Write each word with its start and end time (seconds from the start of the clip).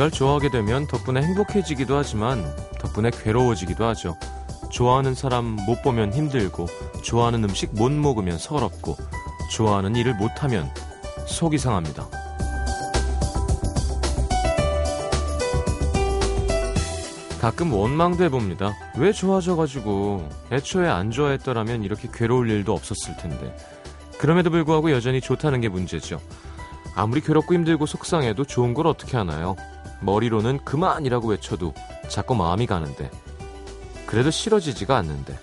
뭔가를 0.00 0.10
좋아하게 0.10 0.50
되면 0.50 0.86
덕분에 0.86 1.20
행복해지기도 1.22 1.94
하지만 1.94 2.42
덕분에 2.78 3.10
괴로워지기도 3.10 3.84
하죠. 3.88 4.16
좋아하는 4.70 5.14
사람 5.14 5.44
못 5.44 5.82
보면 5.82 6.14
힘들고, 6.14 6.66
좋아하는 7.02 7.44
음식 7.44 7.74
못 7.74 7.92
먹으면 7.92 8.38
서럽고, 8.38 8.96
좋아하는 9.50 9.96
일을 9.96 10.14
못하면 10.14 10.70
속이 11.26 11.58
상합니다. 11.58 12.08
가끔 17.40 17.72
원망도 17.72 18.24
해봅니다. 18.24 18.74
왜 18.96 19.12
좋아져가지고 19.12 20.28
애초에 20.50 20.88
안 20.88 21.10
좋아했더라면 21.10 21.84
이렇게 21.84 22.08
괴로울 22.12 22.48
일도 22.50 22.72
없었을 22.72 23.16
텐데. 23.18 23.54
그럼에도 24.18 24.50
불구하고 24.50 24.92
여전히 24.92 25.20
좋다는 25.20 25.60
게 25.60 25.68
문제죠. 25.68 26.20
아무리 26.94 27.20
괴롭고 27.20 27.54
힘들고 27.54 27.86
속상해도 27.86 28.44
좋은 28.44 28.74
걸 28.74 28.86
어떻게 28.86 29.16
하나요? 29.16 29.56
머리로는 30.00 30.64
그만이라고 30.64 31.28
외쳐도 31.28 31.74
자꾸 32.08 32.34
마음이 32.34 32.66
가는데. 32.66 33.10
그래도 34.06 34.30
싫어지지가 34.30 34.96
않는데. 34.96 35.38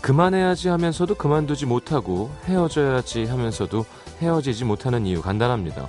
그만해야지 0.00 0.68
하면서도 0.68 1.16
그만두지 1.16 1.66
못하고 1.66 2.30
헤어져야지 2.44 3.24
하면서도 3.24 3.84
헤어지지 4.20 4.64
못하는 4.64 5.04
이유 5.04 5.20
간단합니다. 5.20 5.88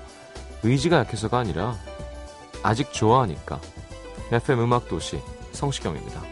의지가 0.63 0.98
약해서가 0.98 1.38
아니라 1.38 1.76
아직 2.63 2.91
좋아하니까. 2.91 3.60
FM 4.32 4.62
음악 4.62 4.88
도시 4.88 5.21
성시경입니다. 5.52 6.27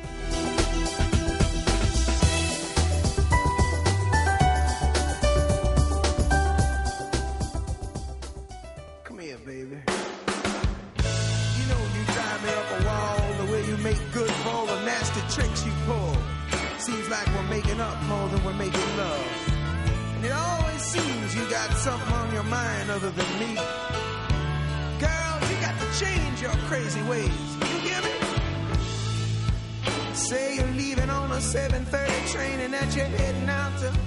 Crazy 26.65 27.01
ways. 27.03 27.29
You 27.59 27.77
hear 27.87 28.01
me? 28.01 28.13
Say 30.13 30.55
you're 30.55 30.75
leaving 30.75 31.09
on 31.09 31.31
a 31.31 31.39
7:30 31.39 32.31
train 32.31 32.59
and 32.59 32.73
that 32.73 32.95
you're 32.95 33.05
heading 33.05 33.49
out 33.49 33.77
to 33.79 34.04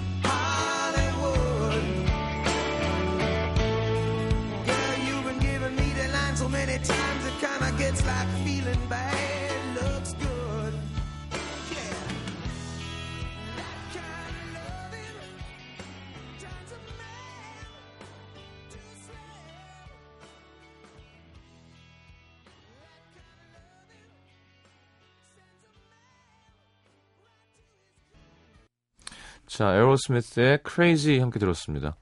자, 29.59 29.75
에어로스미스의 29.75 30.61
Crazy 30.65 31.19
함께 31.19 31.41
들었습니다. 31.41 31.97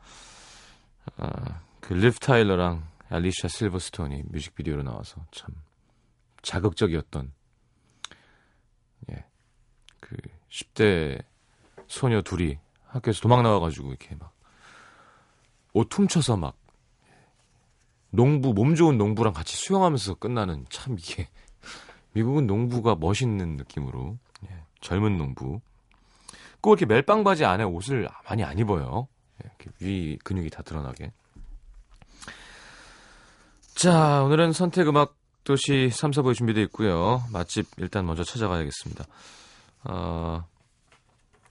아, 1.17 1.63
그 1.81 1.95
리브 1.95 2.19
타일러랑 2.19 2.87
알리샤 3.09 3.49
실버스톤이 3.49 4.25
뮤직비디오로 4.27 4.83
나와서 4.83 5.25
참 5.31 5.55
자극적이었던 6.43 7.33
예. 9.11 9.25
그 10.01 10.17
10대 10.51 11.25
소녀 11.87 12.21
둘이 12.21 12.59
학교에서 12.89 13.23
도망 13.23 13.43
나와 13.43 13.59
가지고 13.59 13.89
이렇게 13.89 14.15
막 14.17 14.37
옷 15.73 15.89
훔쳐서 15.99 16.37
막 16.37 16.59
농부 18.11 18.53
몸 18.53 18.75
좋은 18.75 18.99
농부랑 18.99 19.33
같이 19.33 19.57
수영하면서 19.57 20.17
끝나는 20.17 20.67
참 20.69 20.99
이게 20.99 21.27
미국은 22.13 22.47
농부가 22.47 22.97
멋있는 22.97 23.57
느낌으로 23.57 24.19
예, 24.45 24.63
젊은 24.83 25.17
농부 25.17 25.63
꼭 26.61 26.81
이렇게 26.81 26.87
멜빵 26.87 27.25
바지 27.25 27.45
안에 27.45 27.65
옷을 27.65 28.09
많이 28.29 28.45
안 28.45 28.59
입어요. 28.59 29.09
예, 29.45 29.49
이렇게 29.49 29.71
위 29.81 30.19
근육이 30.25 30.51
다 30.51 30.63
드러나게. 30.63 31.13
자, 33.75 34.23
오늘은 34.23 34.53
선택 34.53 34.89
음악 34.89 35.17
도시 35.45 35.91
3, 35.91 36.11
4부에 36.11 36.35
준비되어 36.35 36.65
있고요. 36.65 37.23
맛집 37.33 37.67
일단 37.77 38.07
먼저 38.07 38.25
찾아가야겠습니다. 38.25 39.05
어, 39.85 40.45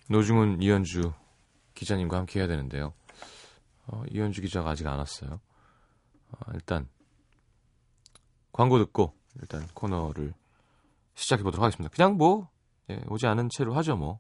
노중훈, 0.09 0.61
이현주 0.61 1.13
기자님과 1.75 2.17
함께 2.17 2.39
해야 2.39 2.47
되는데요. 2.47 2.93
어, 3.87 4.03
이현주 4.11 4.41
기자가 4.41 4.71
아직 4.71 4.87
안 4.87 4.97
왔어요. 4.97 5.39
어, 6.31 6.51
일단 6.53 6.87
광고 8.51 8.79
듣고 8.79 9.13
일단 9.41 9.67
코너를 9.73 10.33
시작해 11.13 11.43
보도록 11.43 11.63
하겠습니다. 11.63 11.93
그냥 11.95 12.17
뭐 12.17 12.49
예, 12.89 13.01
오지 13.07 13.27
않은 13.27 13.49
채로 13.49 13.73
하죠 13.75 13.95
뭐. 13.95 14.19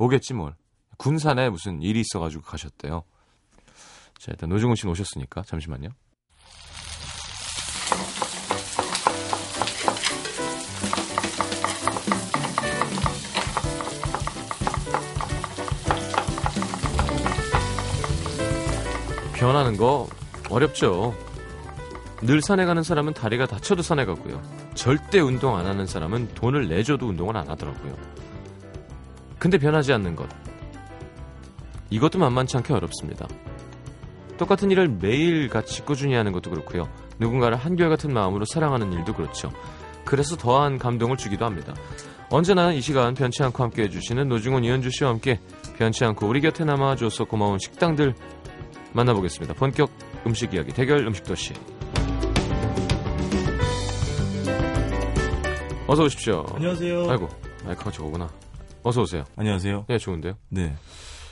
예. 0.00 0.04
오겠지 0.04 0.34
뭘. 0.34 0.54
군산에 0.98 1.50
무슨 1.50 1.82
일이 1.82 2.00
있어가지고 2.00 2.42
가셨대요. 2.42 3.02
자 4.18 4.30
일단 4.30 4.48
노중훈 4.50 4.76
씨는 4.76 4.92
오셨으니까 4.92 5.42
잠시만요. 5.42 5.88
변하는 19.34 19.76
거 19.76 20.08
어렵죠. 20.48 21.16
늘 22.20 22.40
산에 22.40 22.64
가는 22.64 22.84
사람은 22.84 23.14
다리가 23.14 23.46
다쳐도 23.46 23.82
산에 23.82 24.04
가고요. 24.04 24.40
절대 24.74 25.18
운동 25.18 25.56
안 25.56 25.66
하는 25.66 25.84
사람은 25.86 26.34
돈을 26.34 26.68
내줘도 26.68 27.08
운동을 27.08 27.36
안 27.36 27.48
하더라고요. 27.48 27.96
근데 29.42 29.58
변하지 29.58 29.92
않는 29.94 30.14
것. 30.14 30.28
이것도 31.90 32.16
만만치 32.16 32.58
않게 32.58 32.72
어렵습니다. 32.74 33.26
똑같은 34.38 34.70
일을 34.70 34.86
매일 34.86 35.48
같이 35.48 35.82
꾸준히 35.82 36.14
하는 36.14 36.30
것도 36.30 36.48
그렇고요. 36.48 36.88
누군가를 37.18 37.56
한결같은 37.56 38.14
마음으로 38.14 38.44
사랑하는 38.44 38.92
일도 38.92 39.14
그렇죠. 39.14 39.50
그래서 40.04 40.36
더한 40.36 40.78
감동을 40.78 41.16
주기도 41.16 41.44
합니다. 41.44 41.74
언제나 42.30 42.72
이 42.72 42.80
시간 42.80 43.14
변치 43.14 43.42
않고 43.42 43.64
함께 43.64 43.82
해주시는 43.82 44.28
노중훈 44.28 44.62
이현주 44.62 44.90
씨와 44.90 45.10
함께 45.10 45.40
변치 45.76 46.04
않고 46.04 46.24
우리 46.28 46.40
곁에 46.40 46.64
남아줘서 46.64 47.24
고마운 47.24 47.58
식당들 47.58 48.14
만나보겠습니다. 48.92 49.54
본격 49.54 49.90
음식 50.24 50.54
이야기 50.54 50.72
대결 50.72 51.04
음식 51.04 51.24
도시. 51.24 51.52
어서 55.88 56.04
오십시오. 56.04 56.46
안녕하세요. 56.54 57.10
아이고 57.10 57.28
마이크가 57.64 57.90
저거구나. 57.90 58.28
어서 58.84 59.02
오세요. 59.02 59.24
안녕하세요. 59.36 59.86
네 59.88 59.98
좋은데요. 59.98 60.34
네. 60.48 60.74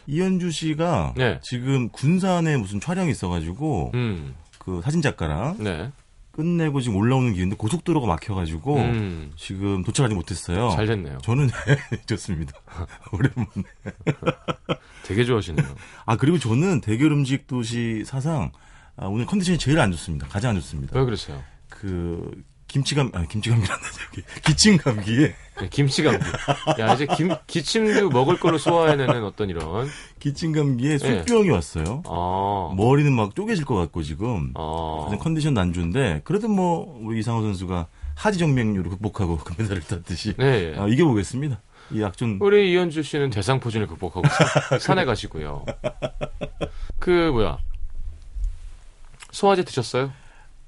이현주 0.07 0.51
씨가 0.51 1.15
네. 1.17 1.41
지금 1.43 1.89
군산에 1.89 2.57
무슨 2.57 2.81
촬영이 2.81 3.11
있어가지고 3.11 3.91
음, 3.95 4.35
그 4.59 4.81
사진 4.85 5.03
작가랑 5.03 5.57
네. 5.59 5.91
끝내고 6.33 6.81
지금 6.81 6.97
올라오는 6.97 7.33
길인데 7.33 7.57
고속도로가 7.57 8.07
막혀가지고 8.07 8.77
음, 8.77 9.33
지금 9.37 9.83
도착하지 9.83 10.15
못했어요. 10.15 10.71
잘 10.71 10.87
됐네요. 10.87 11.19
저는 11.23 11.49
좋습니다. 12.07 12.53
오랜만에. 13.13 13.65
되게 15.05 15.25
좋아하시네요. 15.25 15.67
아 16.07 16.17
그리고 16.17 16.39
저는 16.39 16.81
대결 16.81 17.11
음식 17.13 17.47
도시 17.49 18.05
사상 18.05 18.53
아, 18.97 19.07
오늘 19.07 19.27
컨디션이 19.27 19.59
제일 19.59 19.81
안 19.81 19.91
좋습니다. 19.93 20.29
가장 20.29 20.51
안 20.51 20.57
좋습니다. 20.57 20.97
왜 20.99 21.05
그러세요? 21.05 21.43
그 21.69 22.31
김치감 22.71 23.11
아 23.15 23.25
김치감기란다 23.25 23.85
저기 23.91 24.23
기침 24.45 24.77
감기에 24.77 25.35
네, 25.61 25.69
김치 25.71 26.05
감기. 26.05 26.25
야 26.79 26.95
이제 26.95 27.05
김 27.17 27.35
기침도 27.49 28.11
먹을 28.11 28.39
걸로 28.39 28.59
소화해내는 28.59 29.25
어떤 29.25 29.51
이런. 29.51 29.89
기침 30.21 30.53
감기에 30.53 30.91
네. 30.91 30.99
술병이 30.99 31.51
왔어요. 31.51 32.03
아. 32.07 32.73
머리는 32.77 33.13
막 33.13 33.35
쪼개질 33.35 33.65
것 33.65 33.75
같고 33.75 34.05
지금 34.05 34.53
아. 34.55 35.09
안 35.57 35.73
좋은데 35.73 36.21
그래도 36.23 36.47
뭐 36.49 36.97
우리 37.03 37.19
이상호 37.19 37.43
선수가 37.43 37.89
하지정맥류로 38.15 38.89
극복하고 38.91 39.39
금메달을 39.45 39.83
땄듯이 39.83 40.35
네. 40.39 40.75
아, 40.79 40.87
이겨보겠습니다. 40.87 41.61
이 41.91 42.01
약좀 42.01 42.39
우리 42.41 42.71
이현주 42.73 43.03
씨는 43.03 43.31
대상포진을 43.31 43.89
극복하고 43.89 44.23
사- 44.29 44.79
산에 44.79 45.05
가시고요. 45.05 45.65
그 47.01 47.11
뭐야 47.33 47.59
소화제 49.33 49.65
드셨어요? 49.65 50.13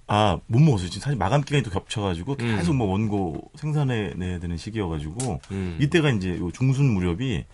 아, 0.07 0.39
못 0.47 0.59
먹었어요. 0.61 0.89
지금 0.89 1.03
사실 1.03 1.17
마감 1.17 1.43
기간이 1.43 1.63
또 1.63 1.71
겹쳐가지고 1.71 2.37
음. 2.41 2.57
계속 2.57 2.75
뭐 2.75 2.89
원고 2.89 3.51
생산해 3.55 4.15
내야 4.17 4.39
되는 4.39 4.57
시기여가지고 4.57 5.41
음. 5.53 5.79
이때가 5.81 6.11
이제 6.11 6.39
요 6.39 6.51
중순 6.51 6.93
무렵이 6.93 7.45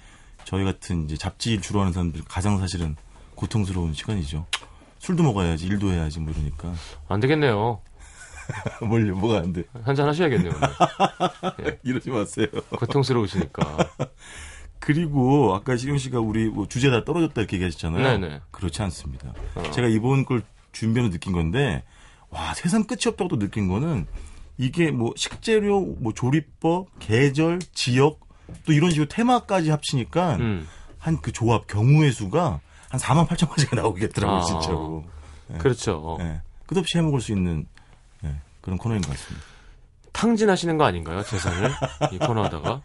저희 0.44 0.64
같은 0.64 1.04
이제 1.04 1.16
잡지 1.16 1.60
주로 1.60 1.80
하는 1.80 1.92
사람들 1.92 2.22
가장 2.26 2.58
사실은 2.58 2.96
고통스러운 3.34 3.94
시간이죠. 3.94 4.46
술도 4.98 5.22
먹어야지, 5.22 5.66
일도 5.66 5.92
해야지, 5.92 6.18
뭐 6.20 6.32
이러니까. 6.32 6.72
안 7.08 7.20
되겠네요. 7.20 7.80
뭘요, 8.82 9.14
뭐가 9.16 9.38
안 9.38 9.52
돼. 9.52 9.62
한잔 9.82 10.08
하셔야겠네요. 10.08 10.52
오늘. 10.54 11.78
이러지 11.84 12.10
마세요. 12.10 12.46
고통스러우시니까. 12.70 13.76
그리고 14.80 15.54
아까 15.54 15.76
시경 15.76 15.98
씨가 15.98 16.20
우리 16.20 16.48
뭐 16.48 16.66
주제 16.66 16.90
다 16.90 17.04
떨어졌다 17.04 17.40
이렇게 17.40 17.56
얘기하셨잖아요. 17.56 18.02
네네. 18.02 18.40
그렇지 18.50 18.82
않습니다. 18.82 19.34
어. 19.54 19.70
제가 19.70 19.88
이번 19.88 20.24
걸 20.24 20.42
준비하면서 20.72 21.12
느낀 21.12 21.32
건데, 21.32 21.84
와, 22.30 22.54
세상 22.54 22.84
끝이 22.84 23.02
없다고 23.06 23.28
또 23.28 23.38
느낀 23.38 23.68
거는, 23.68 24.06
이게 24.56 24.90
뭐 24.90 25.12
식재료, 25.16 25.80
뭐 25.80 26.12
조리법, 26.12 26.88
계절, 26.98 27.58
지역, 27.72 28.20
또 28.66 28.72
이런 28.72 28.90
식으로 28.90 29.08
테마까지 29.08 29.70
합치니까, 29.70 30.36
음. 30.36 30.66
한그 30.98 31.32
조합, 31.32 31.66
경우의 31.66 32.12
수가 32.12 32.60
한 32.90 33.00
4만 33.00 33.26
8천 33.28 33.48
가지가 33.48 33.76
나오겠더라고요, 33.76 34.38
아. 34.38 34.42
진짜로. 34.42 35.04
그렇죠. 35.58 36.18
예. 36.20 36.40
끝없이 36.66 36.98
해먹을 36.98 37.20
수 37.20 37.32
있는 37.32 37.66
예, 38.24 38.34
그런 38.60 38.76
코너인 38.78 39.00
것 39.00 39.10
같습니다. 39.10 39.46
탕진하시는 40.12 40.76
거 40.76 40.84
아닌가요? 40.84 41.22
재산을? 41.22 41.70
이 42.12 42.18
코너 42.18 42.44
하다가? 42.44 42.82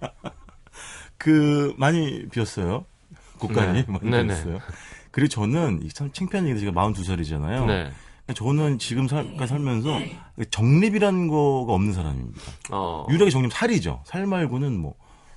그, 1.17 1.73
많이 1.77 2.27
비었어요. 2.29 2.85
국간이 3.39 3.85
네. 3.85 3.85
많이. 3.87 4.27
비었어요. 4.27 4.59
그리고 5.11 5.27
저는, 5.29 5.81
이참 5.83 6.11
창피한 6.11 6.45
얘기인데 6.47 6.65
제가 6.71 6.81
42살이잖아요. 6.87 7.91
네. 8.27 8.33
저는 8.33 8.79
지금 8.79 9.07
살, 9.07 9.35
살면서 9.47 9.99
정립이라는 10.49 11.27
거가 11.27 11.73
없는 11.73 11.93
사람입니다. 11.93 12.41
어. 12.71 13.05
유일하게 13.09 13.31
정립 13.31 13.51
살이죠. 13.51 14.01
살 14.05 14.25
말고는 14.25 14.77
뭐. 14.79 14.95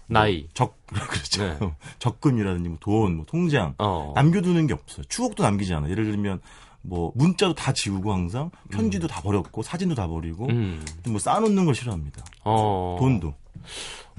나이. 0.09 0.49
적, 0.55 0.77
그렇죠. 0.87 1.43
네. 1.59 1.73
적금이라든지 1.99 2.69
뭐 2.69 2.79
돈, 2.81 3.17
뭐 3.17 3.27
통장. 3.27 3.75
어. 3.79 4.13
남겨두는 4.15 4.67
게 4.69 4.75
없어요. 4.75 5.05
추억도 5.09 5.43
남기지 5.43 5.75
않아. 5.75 5.91
예를 5.91 6.05
들면 6.05 6.41
뭐 6.83 7.11
문자도 7.17 7.55
다 7.55 7.73
지우고 7.73 8.13
항상 8.13 8.51
편지도 8.71 9.09
다 9.09 9.21
버렸고 9.21 9.63
사진도 9.65 9.97
다 9.97 10.07
버리고 10.07 10.47
음. 10.47 10.85
뭐 11.09 11.19
쌓아놓는 11.19 11.65
걸 11.65 11.75
싫어합니다. 11.75 12.25
어. 12.45 12.97
돈도. 13.01 13.35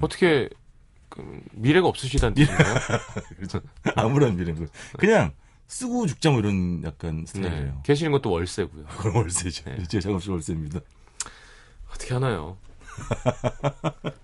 어떻게, 0.01 0.49
그, 1.07 1.41
미래가 1.53 1.87
없으시다는 1.87 2.33
뜻인가요? 2.35 2.75
그렇죠. 3.37 3.61
아무런 3.95 4.35
미래는 4.35 4.65
거. 4.65 4.71
그냥 4.97 5.31
쓰고 5.67 6.07
죽자 6.07 6.31
뭐 6.31 6.39
이런 6.39 6.83
약간 6.83 7.19
네. 7.19 7.25
스타일이에요. 7.25 7.81
계시는 7.83 8.11
것도 8.13 8.31
월세고요. 8.31 8.85
그럼 8.97 9.15
월세죠. 9.17 9.69
네. 9.69 9.83
제 9.87 9.99
작업실 9.99 10.31
월세입니다. 10.31 10.79
어떻게 11.89 12.13
하나요? 12.13 12.57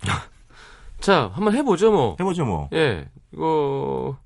자, 1.00 1.30
한번 1.34 1.54
해보죠, 1.56 1.92
뭐. 1.92 2.16
해보죠 2.19 2.45
뭐. 2.45 2.69
예, 2.74 3.10
이거, 3.34 4.18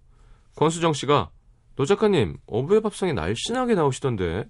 권수정 0.55 0.93
씨가, 0.93 1.29
노 1.75 1.85
작가님, 1.85 2.37
어부의 2.45 2.81
밥상에 2.81 3.13
날씬하게 3.13 3.73
나오시던데, 3.75 4.45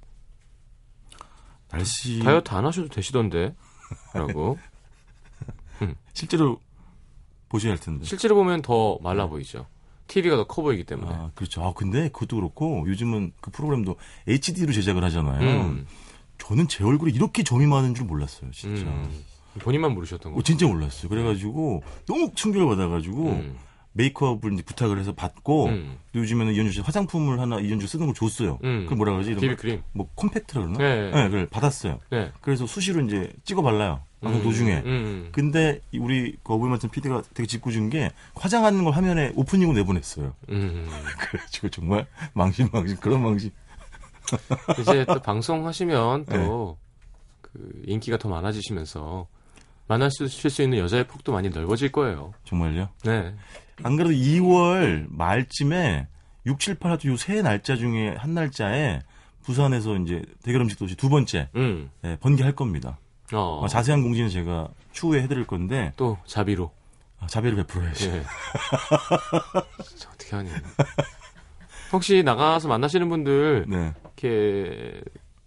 날씨 1.69 2.19
다이어트 2.19 2.53
안 2.53 2.65
하셔도 2.65 2.89
되시던데, 2.89 3.55
라고. 4.13 4.57
실제로 6.13 6.59
보셔야 7.49 7.71
할 7.71 7.79
텐데. 7.79 8.03
실제로 8.05 8.35
보면 8.35 8.61
더 8.61 8.97
말라 9.01 9.27
보이죠. 9.27 9.65
TV가 10.07 10.35
더 10.37 10.45
커 10.45 10.61
보이기 10.61 10.83
때문에. 10.85 11.11
아, 11.11 11.31
그렇죠. 11.35 11.63
아, 11.63 11.73
근데 11.73 12.09
그것도 12.09 12.37
그렇고 12.37 12.85
요즘은 12.87 13.33
그 13.41 13.51
프로그램도 13.51 13.95
HD로 14.27 14.71
제작을 14.73 15.03
하잖아요. 15.05 15.61
음, 15.61 15.85
저는 16.37 16.67
제 16.67 16.83
얼굴이 16.83 17.11
이렇게 17.13 17.43
점이 17.43 17.65
많은 17.67 17.93
줄 17.95 18.05
몰랐어요, 18.05 18.51
진짜. 18.51 18.83
음. 18.83 19.23
본인만 19.59 19.93
모르셨던 19.93 20.31
어, 20.31 20.35
거. 20.35 20.41
진짜 20.43 20.67
몰랐어요. 20.67 21.09
그래가지고 21.09 21.81
너무 22.05 22.31
충격을 22.35 22.67
받아가지고 22.67 23.29
음, 23.29 23.57
메이크업을 23.97 24.53
이제 24.53 24.63
부탁을 24.63 24.99
해서 24.99 25.13
받고 25.13 25.65
음. 25.65 25.97
요즘에는 26.15 26.53
이현주 26.53 26.71
씨 26.71 26.81
화장품을 26.81 27.39
하나 27.39 27.59
이현주 27.59 27.87
쓰는 27.87 28.05
걸 28.05 28.15
줬어요. 28.15 28.59
음. 28.63 28.83
그걸 28.83 28.97
뭐라 28.97 29.13
그러지? 29.13 29.31
이런 29.31 29.41
거? 29.41 29.47
비비크림. 29.47 29.83
뭐 29.93 30.07
컴팩트라 30.15 30.61
그러나? 30.61 30.77
네. 30.77 31.11
네, 31.11 31.23
그걸 31.25 31.47
받았어요. 31.47 31.99
네. 32.11 32.31
그래서 32.41 32.65
수시로 32.65 33.01
이제 33.01 33.31
찍어 33.43 33.61
발라요. 33.61 34.01
방송 34.21 34.41
도중에. 34.41 34.81
음. 34.85 35.29
근데 35.31 35.79
이 35.91 35.99
우리 35.99 36.35
거부이 36.43 36.69
맡은 36.69 36.89
PD가 36.89 37.21
되게 37.33 37.45
짓궂은 37.45 37.89
게 37.89 38.11
화장하는 38.35 38.83
걸 38.83 38.93
화면에 38.93 39.31
오프닝으로 39.35 39.77
내보냈어요. 39.77 40.33
음. 40.49 40.87
그래가지고 41.19 41.69
정말 41.69 42.07
망신 42.33 42.69
망신 42.71 42.97
그런 42.97 43.21
망신. 43.21 43.51
이제 44.81 45.05
또 45.05 45.19
방송하시면 45.19 46.25
네. 46.25 46.37
또, 46.37 46.77
그, 47.41 47.81
인기가 47.85 48.17
더 48.17 48.27
많아지시면서, 48.27 49.27
만나실 49.87 50.27
수 50.27 50.61
있는 50.61 50.79
여자의 50.79 51.07
폭도 51.07 51.31
많이 51.31 51.49
넓어질 51.49 51.93
거예요. 51.93 52.33
정말요? 52.43 52.89
네. 53.05 53.33
안 53.83 53.95
그래도 53.95 54.13
2월 54.13 55.05
말쯤에 55.09 56.07
6, 56.45 56.59
7, 56.59 56.75
8 56.75 56.91
하도 56.91 57.09
요세 57.09 57.41
날짜 57.41 57.75
중에 57.75 58.15
한 58.17 58.33
날짜에 58.33 59.01
부산에서 59.43 59.95
이제 59.97 60.21
대결 60.43 60.61
음식 60.61 60.77
도시 60.79 60.95
두 60.95 61.09
번째 61.09 61.49
음. 61.55 61.89
예, 62.03 62.17
번개할 62.19 62.53
겁니다. 62.53 62.97
어. 63.33 63.59
어, 63.61 63.67
자세한 63.67 64.01
공지는 64.01 64.29
제가 64.29 64.69
추후에 64.91 65.21
해드릴 65.23 65.45
건데 65.45 65.93
또 65.97 66.17
자비로. 66.25 66.71
아, 67.19 67.27
자비를 67.27 67.57
베풀어야지. 67.57 68.09
예. 68.09 68.23
진짜 69.83 70.09
어떻게 70.13 70.35
하니. 70.35 70.49
혹시 71.91 72.21
나가서 72.23 72.67
만나시는 72.67 73.09
분들, 73.09 73.65
네. 73.67 73.93
이렇게, 74.03 75.01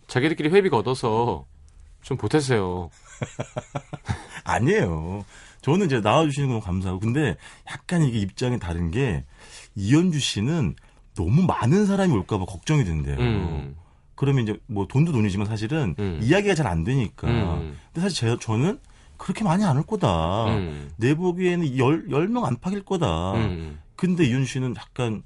자기들끼리 0.09 0.49
회비가 0.49 0.79
얻어서 0.79 1.47
좀 2.03 2.17
보태세요. 2.17 2.91
아니에요. 4.45 5.25
저는 5.63 5.87
이제 5.87 6.01
나와주시는 6.01 6.49
건 6.49 6.61
감사하고 6.61 7.01
근데 7.01 7.37
약간 7.71 8.03
이게 8.03 8.19
입장이 8.19 8.59
다른 8.59 8.91
게 8.91 9.25
이현주 9.75 10.19
씨는 10.21 10.75
너무 11.17 11.43
많은 11.43 11.87
사람이 11.87 12.13
올까봐 12.15 12.45
걱정이 12.47 12.85
된대요. 12.85 13.17
음. 13.19 13.77
그러면 14.15 14.45
이제 14.45 14.59
뭐 14.67 14.87
돈도 14.87 15.13
돈이지만 15.13 15.47
사실은 15.47 15.95
음. 15.99 16.19
이야기가 16.23 16.55
잘 16.55 16.67
안 16.67 16.85
되니까. 16.85 17.29
음. 17.29 17.77
근데 17.93 18.01
사실 18.09 18.29
제, 18.31 18.37
저는 18.41 18.79
그렇게 19.17 19.45
많이 19.45 19.65
안 19.65 19.77
올 19.77 19.83
거다. 19.85 20.47
음. 20.47 20.91
내 20.97 21.15
보기에는 21.15 21.77
열, 21.79 22.11
열 22.11 22.29
명 22.29 22.45
안팎일 22.47 22.83
거다. 22.85 23.35
음. 23.35 23.79
근데 23.97 24.25
이현 24.25 24.45
씨는 24.47 24.75
약간 24.77 25.23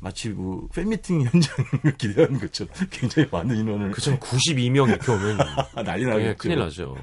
마치 0.00 0.28
뭐 0.30 0.66
팬미팅 0.74 1.22
현장을 1.22 1.96
기대하는 1.98 2.38
것처럼 2.38 2.72
굉장히 2.90 3.28
많은 3.30 3.56
인원을 3.56 3.90
그쵸, 3.90 4.18
92명 4.18 4.88
이렇게 4.88 5.12
오면. 5.12 5.38
난리 5.84 6.04
예, 6.04 6.06
나겠죠. 6.08 6.36
큰일 6.38 6.58
나죠. 6.58 6.94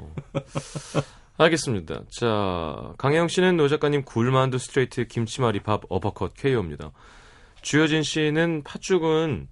알겠습니다. 1.42 2.04
자, 2.12 2.94
강혜영 3.00 3.28
씨는 3.28 3.58
노 3.58 3.68
작가님 3.68 4.04
굴만두 4.04 4.60
스트레이트 4.60 5.08
김치말이 5.08 5.62
밥 5.62 5.82
어퍼컷 5.90 6.36
KO입니다. 6.36 6.92
주효진 7.64 8.04
씨는 8.04 8.62
팥죽은 8.64 9.48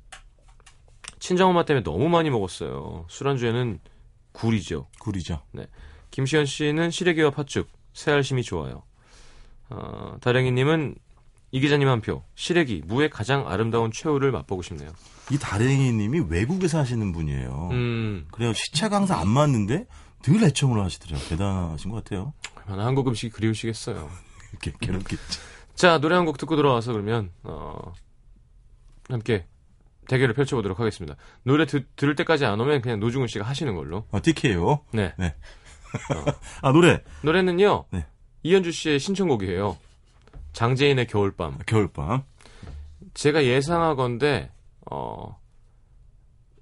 친정엄마 1.17 1.65
때문에 1.65 1.83
너무 1.83 2.07
많이 2.07 2.29
먹었어요. 2.29 3.05
술안주에는 3.09 3.79
굴이죠. 4.33 4.87
굴이죠. 4.99 5.41
김시현 6.11 6.45
씨는 6.45 6.91
시래기와 6.91 7.31
팥죽, 7.31 7.67
새알심이 7.93 8.43
좋아요. 8.43 8.83
어, 9.71 10.17
다랭이님은 10.21 10.93
이 11.51 11.59
기자님 11.59 11.87
한 11.87 12.01
표, 12.01 12.23
시래기, 12.35 12.83
무의 12.85 13.09
가장 13.09 13.47
아름다운 13.47 13.89
최후를 13.91 14.31
맛보고 14.31 14.61
싶네요. 14.61 14.91
이 15.31 15.39
다랭이 15.39 15.91
님이 15.93 16.19
외국에서 16.29 16.77
하시는 16.77 17.11
분이에요. 17.11 17.69
음, 17.71 18.27
그래요. 18.31 18.53
시차가 18.53 18.97
항상 18.97 19.19
안 19.19 19.27
맞는데 19.27 19.87
늘 20.23 20.43
애청을 20.43 20.83
하시더라고요. 20.83 21.27
대단하신 21.29 21.91
것 21.91 22.03
같아요. 22.03 22.33
얼마나 22.65 22.85
한국 22.85 23.07
음식이 23.07 23.31
그리우시겠어요. 23.31 24.09
이렇게 24.51 24.73
괴롭겠지. 24.79 25.39
자, 25.75 25.97
노래 25.99 26.15
한 26.15 26.25
곡 26.25 26.37
듣고 26.37 26.55
들어와서 26.55 26.91
그러면, 26.91 27.31
어, 27.43 27.93
함께 29.09 29.45
대결을 30.07 30.33
펼쳐보도록 30.33 30.79
하겠습니다. 30.79 31.15
노래 31.43 31.65
드- 31.65 31.85
들을 31.95 32.15
때까지 32.15 32.45
안 32.45 32.59
오면 32.59 32.81
그냥 32.81 32.99
노중훈 32.99 33.27
씨가 33.27 33.45
하시는 33.45 33.73
걸로. 33.75 34.05
어, 34.11 34.21
TK요. 34.21 34.83
네. 34.93 35.13
아, 36.61 36.71
노래. 36.71 37.03
노래는요, 37.23 37.85
네. 37.91 38.05
이현주 38.43 38.71
씨의 38.71 38.99
신청곡이에요. 38.99 39.77
장재인의 40.53 41.07
겨울밤. 41.07 41.59
겨울밤. 41.65 42.23
제가 43.13 43.43
예상하건데, 43.45 44.51
어, 44.91 45.39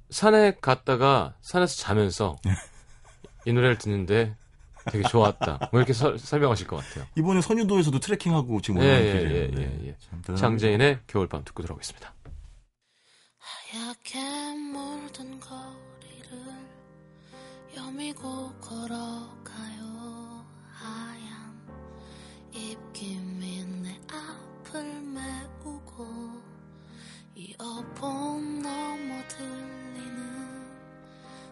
산에 0.09 0.55
갔다가 0.61 1.35
산에서 1.41 1.75
자면서 1.81 2.35
이 3.47 3.53
노래를 3.53 3.77
듣는데 3.77 4.35
되게 4.91 5.07
좋았다. 5.07 5.69
뭐 5.71 5.79
이렇게 5.79 5.93
서- 5.93 6.17
설명하실 6.17 6.67
것 6.67 6.77
같아요. 6.77 7.05
이번에 7.15 7.41
선유도에서도 7.41 7.97
트레킹하고 7.99 8.61
지금 8.61 8.81
예, 8.81 8.85
올라온 8.85 9.01
예, 9.05 9.11
길이에요. 9.19 9.43
예, 9.43 9.47
네. 9.47 9.61
예, 9.83 9.87
예. 9.87 9.95
참 9.99 10.21
대단합니다. 10.21 10.35
장재인의 10.35 10.99
겨울밤 11.07 11.43
듣고 11.45 11.63
들어오겠습니다. 11.63 12.13
하얗게 13.37 14.19
물든 14.55 15.39
거리를 15.39 16.47
여미고 17.75 18.53
걸어가요 18.59 20.45
하얀 20.71 21.67
입김이 22.53 23.63
내 23.83 23.99
앞을 24.11 24.83
메우고 25.01 26.41
이어폰 27.35 28.61
넘어 28.61 29.27
들리는 29.27 30.65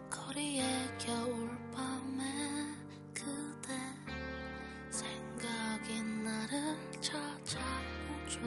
거리의 0.10 0.64
겨울 1.00 1.55
언제든 6.56 7.02
찾아오죠 7.02 8.40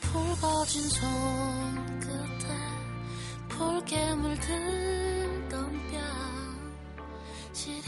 붉어진 0.00 0.88
손끝에 0.88 2.48
폴게 3.48 4.14
물들던 4.14 5.72
뺨 5.90 7.52
지린 7.52 7.82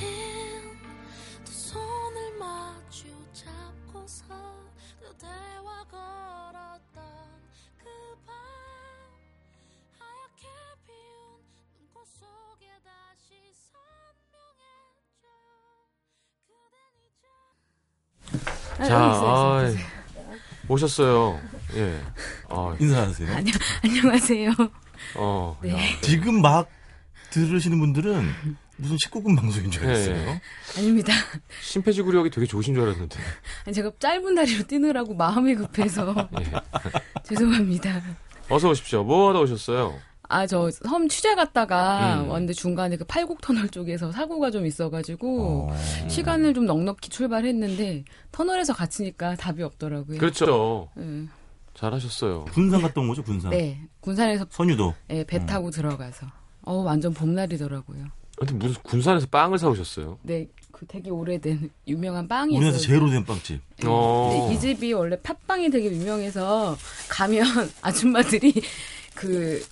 두 1.45 1.53
손을 1.53 2.39
마주 2.39 3.07
잡고서 3.33 4.25
그대와 5.01 5.85
걸었다. 5.91 7.24
어요. 18.81 19.75
오셨어요. 20.69 21.41
예. 21.77 22.01
아, 22.49 22.75
인사하세요. 22.79 23.31
안녕, 23.35 23.55
안녕하세요. 23.83 24.51
어, 25.17 25.59
네. 25.63 25.73
야. 25.75 26.01
지금 26.01 26.41
막 26.41 26.69
들으시는 27.31 27.79
분들은 27.79 28.33
무슨 28.77 28.97
19금 28.97 29.37
방송인 29.37 29.71
줄 29.71 29.85
알았어요. 29.87 30.15
네. 30.15 30.41
아닙니다. 30.79 31.13
심폐지구력이 31.63 32.31
되게 32.31 32.47
좋으신 32.47 32.75
줄 32.75 32.83
알았는데. 32.85 33.19
아니, 33.67 33.75
제가 33.75 33.91
짧은 33.99 34.35
다리로 34.35 34.65
뛰느라고 34.67 35.15
마음이 35.15 35.55
급해서 35.55 36.29
예. 36.41 36.53
죄송합니다. 37.25 38.01
어서 38.49 38.71
오십시오. 38.71 39.05
뭐 39.05 39.29
하다 39.29 39.41
오셨어요? 39.41 39.99
아, 40.35 40.47
저 40.49 40.69
섬 40.71 41.09
취재 41.09 41.37
갔다가 41.37 42.23
음. 42.25 42.29
왔는데 42.29 42.55
중간에 42.55 42.97
그 42.97 43.05
팔곡 43.05 43.41
터널 43.41 43.69
쪽에서 43.69 44.11
사고가 44.11 44.51
좀 44.51 44.67
있어가지고 44.67 45.69
어. 45.71 46.09
시간을 46.09 46.55
좀 46.55 46.67
넉넉히 46.67 47.09
출발했는데 47.09 48.05
터널에서 48.33 48.75
갇히니까 48.75 49.37
답이 49.37 49.63
없더라고요. 49.63 50.19
그렇죠. 50.19 50.89
네. 50.97 51.27
잘하셨어요. 51.75 52.47
군산 52.47 52.83
온 52.97 53.09
거죠, 53.09 53.23
군산. 53.23 53.51
네, 53.51 53.81
군산에서 54.01 54.47
선유도. 54.51 54.95
예, 55.11 55.23
배 55.25 55.45
타고 55.47 55.71
들어가서 55.71 56.27
어 56.63 56.75
완전 56.79 57.15
봄날이더라고요. 57.15 58.07
근데 58.37 58.55
무슨 58.55 58.83
군산에서 58.83 59.27
빵을 59.31 59.59
사오셨어요? 59.59 60.19
네, 60.23 60.49
그 60.73 60.85
되게 60.87 61.11
오래된 61.11 61.71
유명한 61.87 62.27
빵이 62.27 62.57
우리나라에서 62.57 62.79
있어요. 62.79 62.89
제일 62.89 63.03
오래된 63.03 63.25
빵집. 63.25 63.61
네. 63.77 63.87
어. 63.87 64.51
이 64.53 64.59
집이 64.59 64.93
원래 64.95 65.17
팥빵이 65.21 65.71
되게 65.71 65.93
유명해서 65.93 66.77
가면 67.09 67.45
아줌마들이 67.83 68.53
그 69.15 69.65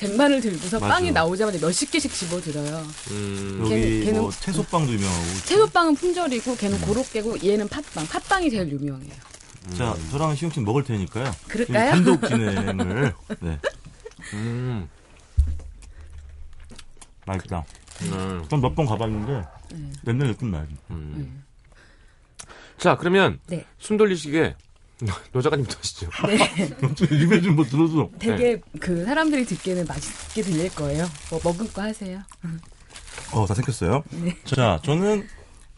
쟁반을 0.00 0.40
들고서 0.40 0.80
맞아. 0.80 0.94
빵이 0.94 1.12
나오자마자 1.12 1.58
몇십 1.60 1.90
개씩 1.90 2.10
집어들어요. 2.14 2.86
음, 3.10 3.58
여기 3.64 3.74
걔는- 3.74 4.06
걔는- 4.06 4.20
뭐 4.22 4.30
채소빵도 4.30 4.92
유명하고. 4.94 5.24
채소빵은 5.44 5.94
품절이고 5.96 6.56
걔는 6.56 6.80
고로케고 6.80 7.36
얘는 7.46 7.68
팥빵. 7.68 8.06
팥빵이 8.06 8.50
제일 8.50 8.70
유명해요. 8.70 9.12
자, 9.76 9.94
저랑 10.10 10.34
시영 10.36 10.50
씨 10.50 10.60
먹을 10.60 10.82
테니까요. 10.84 11.30
그럴까요? 11.48 11.90
단독 11.90 12.26
진행을. 12.26 13.12
네. 13.40 13.58
음, 14.32 14.88
맛있다. 17.26 17.62
음, 18.02 18.42
전몇 18.48 18.74
번 18.74 18.86
가봤는데 18.86 19.46
맨날 20.02 20.28
느낌 20.28 20.50
나요. 20.50 20.66
음. 20.90 21.44
자, 22.78 22.96
그러면 22.96 23.38
네. 23.48 23.66
숨 23.78 23.98
돌리시게 23.98 24.56
노 25.32 25.40
작가님부터 25.40 25.78
하시죠. 25.78 26.08
입에 27.14 27.40
좀뭐 27.40 27.64
들어서. 27.64 28.10
되게 28.18 28.60
그 28.78 29.04
사람들이 29.04 29.44
듣기에는 29.46 29.86
맛있게 29.86 30.42
들릴 30.42 30.74
거예요. 30.74 31.06
뭐 31.30 31.40
먹을 31.42 31.72
거 31.72 31.82
하세요. 31.82 32.22
어, 33.32 33.46
다 33.46 33.54
생겼어요. 33.54 34.02
네. 34.10 34.36
자, 34.44 34.80
저는 34.82 35.26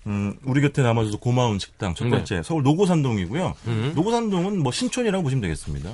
음, 0.06 0.36
우리 0.44 0.60
곁에 0.60 0.82
남아줘서 0.82 1.18
고마운 1.18 1.58
식당 1.58 1.94
첫 1.94 2.04
네. 2.06 2.10
번째 2.10 2.42
서울 2.42 2.62
노고산동이고요. 2.62 3.54
음. 3.66 3.92
노고산동은 3.94 4.58
뭐 4.58 4.72
신촌이라고 4.72 5.22
보시면 5.22 5.42
되겠습니다. 5.42 5.90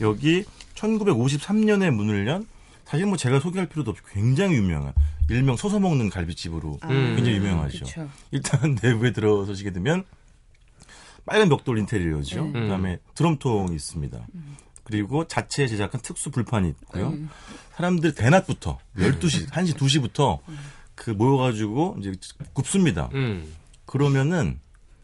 여기 0.00 0.44
1953년에 0.74 1.90
문을 1.90 2.26
연 2.26 2.46
사실 2.84 3.06
뭐 3.06 3.16
제가 3.16 3.40
소개할 3.40 3.68
필요도 3.68 3.92
없이 3.92 4.02
굉장히 4.12 4.56
유명한 4.56 4.92
일명 5.30 5.56
서서 5.56 5.78
먹는 5.78 6.10
갈비집으로 6.10 6.80
음. 6.84 7.12
굉장히 7.16 7.38
유명하죠. 7.38 7.84
그쵸. 7.84 8.08
일단 8.32 8.76
내부에 8.82 9.12
들어서시게 9.12 9.70
되면 9.70 10.04
빨간 11.24 11.48
벽돌 11.48 11.78
인테리어죠. 11.78 12.44
네. 12.46 12.60
그다음에 12.62 12.98
드럼통이 13.14 13.74
있습니다. 13.74 14.26
그리고 14.84 15.26
자체 15.26 15.66
제작한 15.66 16.00
특수 16.00 16.30
불판이 16.30 16.68
있고요. 16.70 17.08
음. 17.08 17.30
사람들 17.76 18.14
대낮부터 18.14 18.78
12시, 18.98 19.48
1시, 19.48 19.74
2시부터 19.76 20.40
그 20.94 21.10
모여가지고 21.10 21.96
이제 22.00 22.12
굽습니다. 22.52 23.08
음, 23.14 23.54
그러면은 23.86 24.60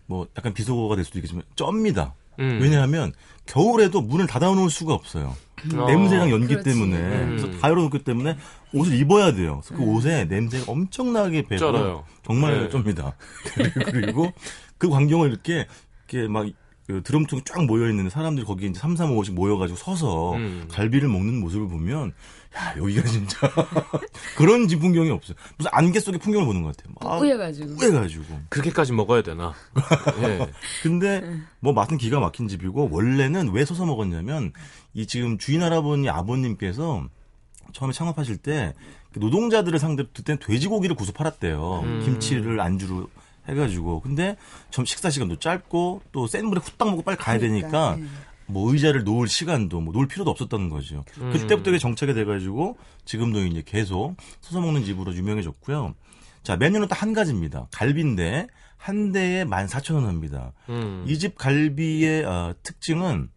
뭐 0.06 0.26
약간 0.37 0.52
비속어가 0.54 0.96
될 0.96 1.04
수도 1.04 1.18
있겠지만 1.18 1.44
쩝니다. 1.54 2.14
음. 2.40 2.58
왜냐하면 2.60 3.12
겨울에도 3.46 4.00
문을 4.00 4.26
닫아놓을 4.26 4.70
수가 4.70 4.94
없어요. 4.94 5.37
어. 5.75 5.87
냄새랑 5.87 6.30
연기 6.30 6.48
그렇지. 6.54 6.70
때문에 6.70 6.96
음. 6.96 7.37
그래서 7.37 7.58
다 7.58 7.68
열어놓기 7.68 8.04
때문에 8.04 8.37
옷을 8.72 8.94
입어야 8.94 9.32
돼요. 9.32 9.60
그래서 9.64 9.82
그 9.82 9.90
옷에 9.90 10.25
냄새가 10.26 10.70
엄청나게 10.70 11.42
배고. 11.48 12.04
정말 12.25 12.64
네. 12.64 12.68
쩝니다. 12.68 13.16
그리고 13.87 14.32
그 14.76 14.88
광경을 14.88 15.30
이렇게 15.30 15.66
이렇게 16.08 16.28
막 16.28 16.46
그 16.88 17.02
드럼통이 17.02 17.42
쫙 17.44 17.66
모여 17.66 17.90
있는 17.90 18.08
사람들이 18.08 18.46
거기 18.46 18.66
이제 18.66 18.80
3, 18.80 18.96
3, 18.96 19.10
5씩 19.10 19.34
모여가지고 19.34 19.76
서서 19.76 20.32
음. 20.36 20.68
갈비를 20.70 21.06
먹는 21.10 21.38
모습을 21.38 21.68
보면 21.68 22.14
야 22.56 22.74
여기가 22.78 23.06
진짜 23.06 23.38
그런 24.38 24.68
집 24.68 24.78
풍경이 24.78 25.10
없어요. 25.10 25.36
무슨 25.58 25.70
안개 25.74 26.00
속의 26.00 26.18
풍경을 26.18 26.46
보는 26.46 26.62
것 26.62 26.74
같아요. 26.74 26.94
막 26.98 27.18
뿌해가지고. 27.18 27.76
뿌해가지고. 27.76 28.40
그렇게까지 28.48 28.94
먹어야 28.94 29.20
되나? 29.20 29.52
예. 30.24 30.48
근데 30.82 31.22
뭐 31.60 31.74
맛은 31.74 31.98
기가 31.98 32.20
막힌 32.20 32.48
집이고 32.48 32.88
원래는 32.90 33.52
왜 33.52 33.66
서서 33.66 33.84
먹었냐면 33.84 34.54
이 34.94 35.06
지금 35.06 35.36
주인 35.36 35.62
할아버니 35.62 36.08
아버님께서 36.08 37.06
처음에 37.74 37.92
창업하실 37.92 38.38
때그 38.38 39.18
노동자들을 39.18 39.78
상대로 39.78 40.08
그때는 40.14 40.38
돼지고기를 40.38 40.96
구워 40.96 41.10
팔았대요. 41.12 41.80
음. 41.84 42.00
김치를 42.02 42.60
안주로 42.60 43.10
해가지고 43.49 44.00
근데 44.00 44.37
점 44.71 44.85
식사 44.85 45.11
시간도 45.11 45.38
짧고 45.38 46.02
또 46.12 46.26
센 46.26 46.47
물에 46.47 46.61
후딱 46.62 46.88
먹고 46.90 47.02
빨리 47.02 47.17
가야 47.17 47.38
되니까 47.38 47.69
그러니까, 47.69 47.97
네. 47.97 48.07
뭐 48.47 48.73
의자를 48.73 49.05
놓을 49.05 49.28
시간도 49.28 49.81
뭐 49.81 49.93
놓을 49.93 50.07
필요도 50.09 50.31
없었다는 50.31 50.69
거죠. 50.71 51.05
음. 51.21 51.33
그때부터 51.33 51.71
이게 51.71 51.78
정착이 51.78 52.14
돼가지고 52.14 52.76
지금도 53.05 53.45
이제 53.47 53.62
계속 53.64 54.17
서서 54.40 54.61
먹는 54.61 54.85
집으로 54.85 55.14
유명해졌고요. 55.14 55.95
자 56.43 56.57
메뉴는 56.57 56.88
딱 56.88 57.02
한 57.02 57.12
가지입니다. 57.12 57.69
갈비인데 57.73 58.47
한 58.76 59.12
대에 59.12 59.45
14,000원 59.45 60.05
합니다. 60.07 60.52
음. 60.69 61.05
이집 61.07 61.37
갈비의 61.37 62.25
어, 62.25 62.55
특징은 62.62 63.28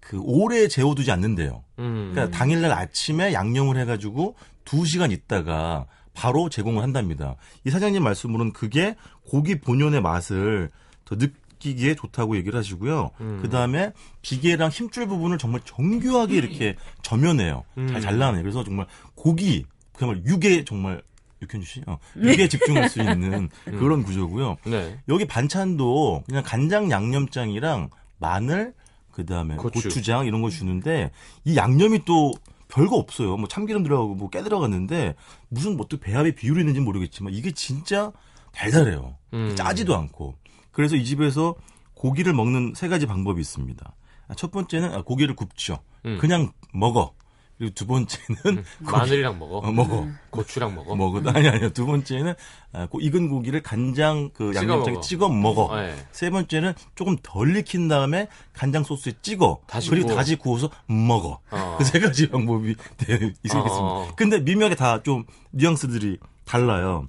그 0.00 0.18
오래 0.22 0.66
재워두지 0.68 1.10
않는데요. 1.12 1.62
음. 1.78 2.10
그러니까 2.12 2.36
당일날 2.36 2.72
아침에 2.72 3.32
양념을 3.32 3.76
해가지고 3.78 4.36
2시간 4.64 5.12
있다가 5.12 5.86
바로 6.14 6.48
제공을 6.48 6.82
한답니다. 6.82 7.36
이 7.64 7.70
사장님 7.70 8.02
말씀으로는 8.02 8.52
그게 8.52 8.96
고기 9.26 9.58
본연의 9.58 10.00
맛을 10.02 10.70
더 11.04 11.16
느끼기에 11.16 11.94
좋다고 11.94 12.36
얘기를 12.36 12.58
하시고요. 12.58 13.10
음. 13.20 13.38
그 13.42 13.48
다음에 13.48 13.92
비계랑 14.22 14.70
힘줄 14.70 15.06
부분을 15.06 15.38
정말 15.38 15.60
정교하게 15.64 16.36
이렇게 16.36 16.76
점여내요. 17.02 17.64
음. 17.78 17.88
잘 17.88 18.00
잘라내요. 18.00 18.42
그래서 18.42 18.64
정말 18.64 18.86
고기, 19.14 19.64
정말 19.98 20.22
육에 20.24 20.64
정말 20.64 21.02
육현주 21.42 21.66
씨, 21.66 21.82
어, 21.86 21.98
육에 22.16 22.46
집중할 22.48 22.88
수 22.88 23.00
있는 23.00 23.48
그런 23.64 24.04
구조고요. 24.04 24.58
네. 24.64 24.98
여기 25.08 25.26
반찬도 25.26 26.22
그냥 26.26 26.42
간장 26.44 26.90
양념장이랑 26.90 27.90
마늘 28.18 28.74
그 29.10 29.26
다음에 29.26 29.56
고추. 29.56 29.82
고추. 29.82 30.02
장 30.02 30.24
이런 30.26 30.40
거 30.40 30.50
주는데 30.50 31.10
이 31.44 31.56
양념이 31.56 32.04
또 32.04 32.32
별거 32.72 32.96
없어요. 32.96 33.36
뭐 33.36 33.46
참기름 33.48 33.82
들어가고 33.82 34.14
뭐 34.14 34.28
깨 34.30 34.42
들어갔는데 34.42 35.14
무슨 35.48 35.76
뭐 35.76 35.86
또 35.88 35.98
배합의 35.98 36.34
비율이 36.34 36.60
있는지 36.60 36.80
모르겠지만 36.80 37.34
이게 37.34 37.50
진짜 37.52 38.12
달달해요. 38.52 39.16
음. 39.34 39.54
짜지도 39.56 39.94
않고. 39.96 40.36
그래서 40.70 40.96
이 40.96 41.04
집에서 41.04 41.54
고기를 41.94 42.32
먹는 42.32 42.72
세 42.74 42.88
가지 42.88 43.06
방법이 43.06 43.40
있습니다. 43.40 43.94
아, 44.28 44.34
첫 44.34 44.50
번째는 44.50 44.94
아, 44.94 45.02
고기를 45.02 45.36
굽죠. 45.36 45.78
음. 46.06 46.18
그냥 46.18 46.52
먹어. 46.72 47.14
그리고 47.58 47.74
두 47.74 47.86
번째는 47.86 48.64
마늘이랑 48.80 49.38
먹어. 49.38 49.58
어, 49.58 49.70
먹어. 49.70 50.08
고추랑 50.30 50.74
먹어. 50.74 50.96
먹어. 50.96 51.20
아니 51.30 51.46
아니요. 51.48 51.70
두 51.70 51.86
번째는 51.86 52.34
아, 52.72 52.86
고- 52.86 53.00
익은 53.00 53.28
고기를 53.28 53.62
간장 53.62 54.30
그 54.34 54.52
찍어 54.52 54.62
양념장에 54.62 54.94
먹어. 54.94 55.00
찍어 55.00 55.28
먹어. 55.28 55.76
네. 55.80 55.94
세 56.10 56.30
번째는 56.30 56.72
조금 56.94 57.16
덜 57.22 57.56
익힌 57.56 57.86
다음에 57.88 58.26
간장 58.52 58.82
소스에 58.84 59.12
찍어. 59.22 59.60
다시 59.66 59.90
그리고 59.90 60.06
구워. 60.06 60.16
다시 60.18 60.36
구워서 60.36 60.70
먹어. 60.86 61.40
어. 61.50 61.76
그세 61.78 62.00
가지 62.00 62.28
방법이 62.30 62.74
네, 62.98 63.14
있겠습니다. 63.14 63.70
어. 63.70 64.08
근데 64.16 64.40
미묘하게 64.40 64.74
다 64.74 65.02
좀 65.02 65.24
뉘앙스들이 65.52 66.18
달라요. 66.44 67.08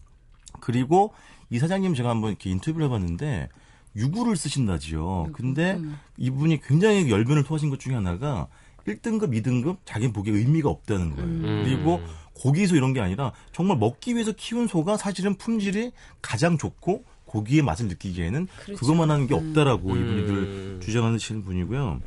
그리고 0.59 1.13
이 1.49 1.57
사장님 1.59 1.95
제가 1.95 2.09
한번 2.09 2.29
이렇게 2.31 2.49
인터뷰를 2.49 2.87
해봤는데 2.87 3.49
유구를 3.95 4.35
쓰신다지요. 4.35 5.27
근데 5.33 5.79
이분이 6.17 6.61
굉장히 6.61 7.09
열변을 7.11 7.43
토하신 7.43 7.69
것 7.69 7.79
중에 7.79 7.93
하나가 7.95 8.47
1등급, 8.87 9.31
2등급 9.41 9.77
자기 9.85 10.11
보기에 10.11 10.33
의미가 10.33 10.69
없다는 10.69 11.15
거예요. 11.15 11.27
음. 11.29 11.61
그리고 11.65 12.01
고기소 12.33 12.75
이런 12.75 12.93
게 12.93 12.99
아니라 12.99 13.31
정말 13.51 13.77
먹기 13.77 14.13
위해서 14.15 14.31
키운 14.35 14.67
소가 14.67 14.97
사실은 14.97 15.35
품질이 15.35 15.91
가장 16.21 16.57
좋고 16.57 17.05
고기의 17.25 17.61
맛을 17.63 17.87
느끼기에는 17.87 18.47
그렇죠. 18.65 18.79
그것만 18.79 19.09
하는 19.09 19.27
게 19.27 19.33
없다라고 19.35 19.91
음. 19.91 19.97
이분이 19.97 20.25
늘 20.25 20.79
주장하시는 20.81 21.43
분이고요. 21.43 22.01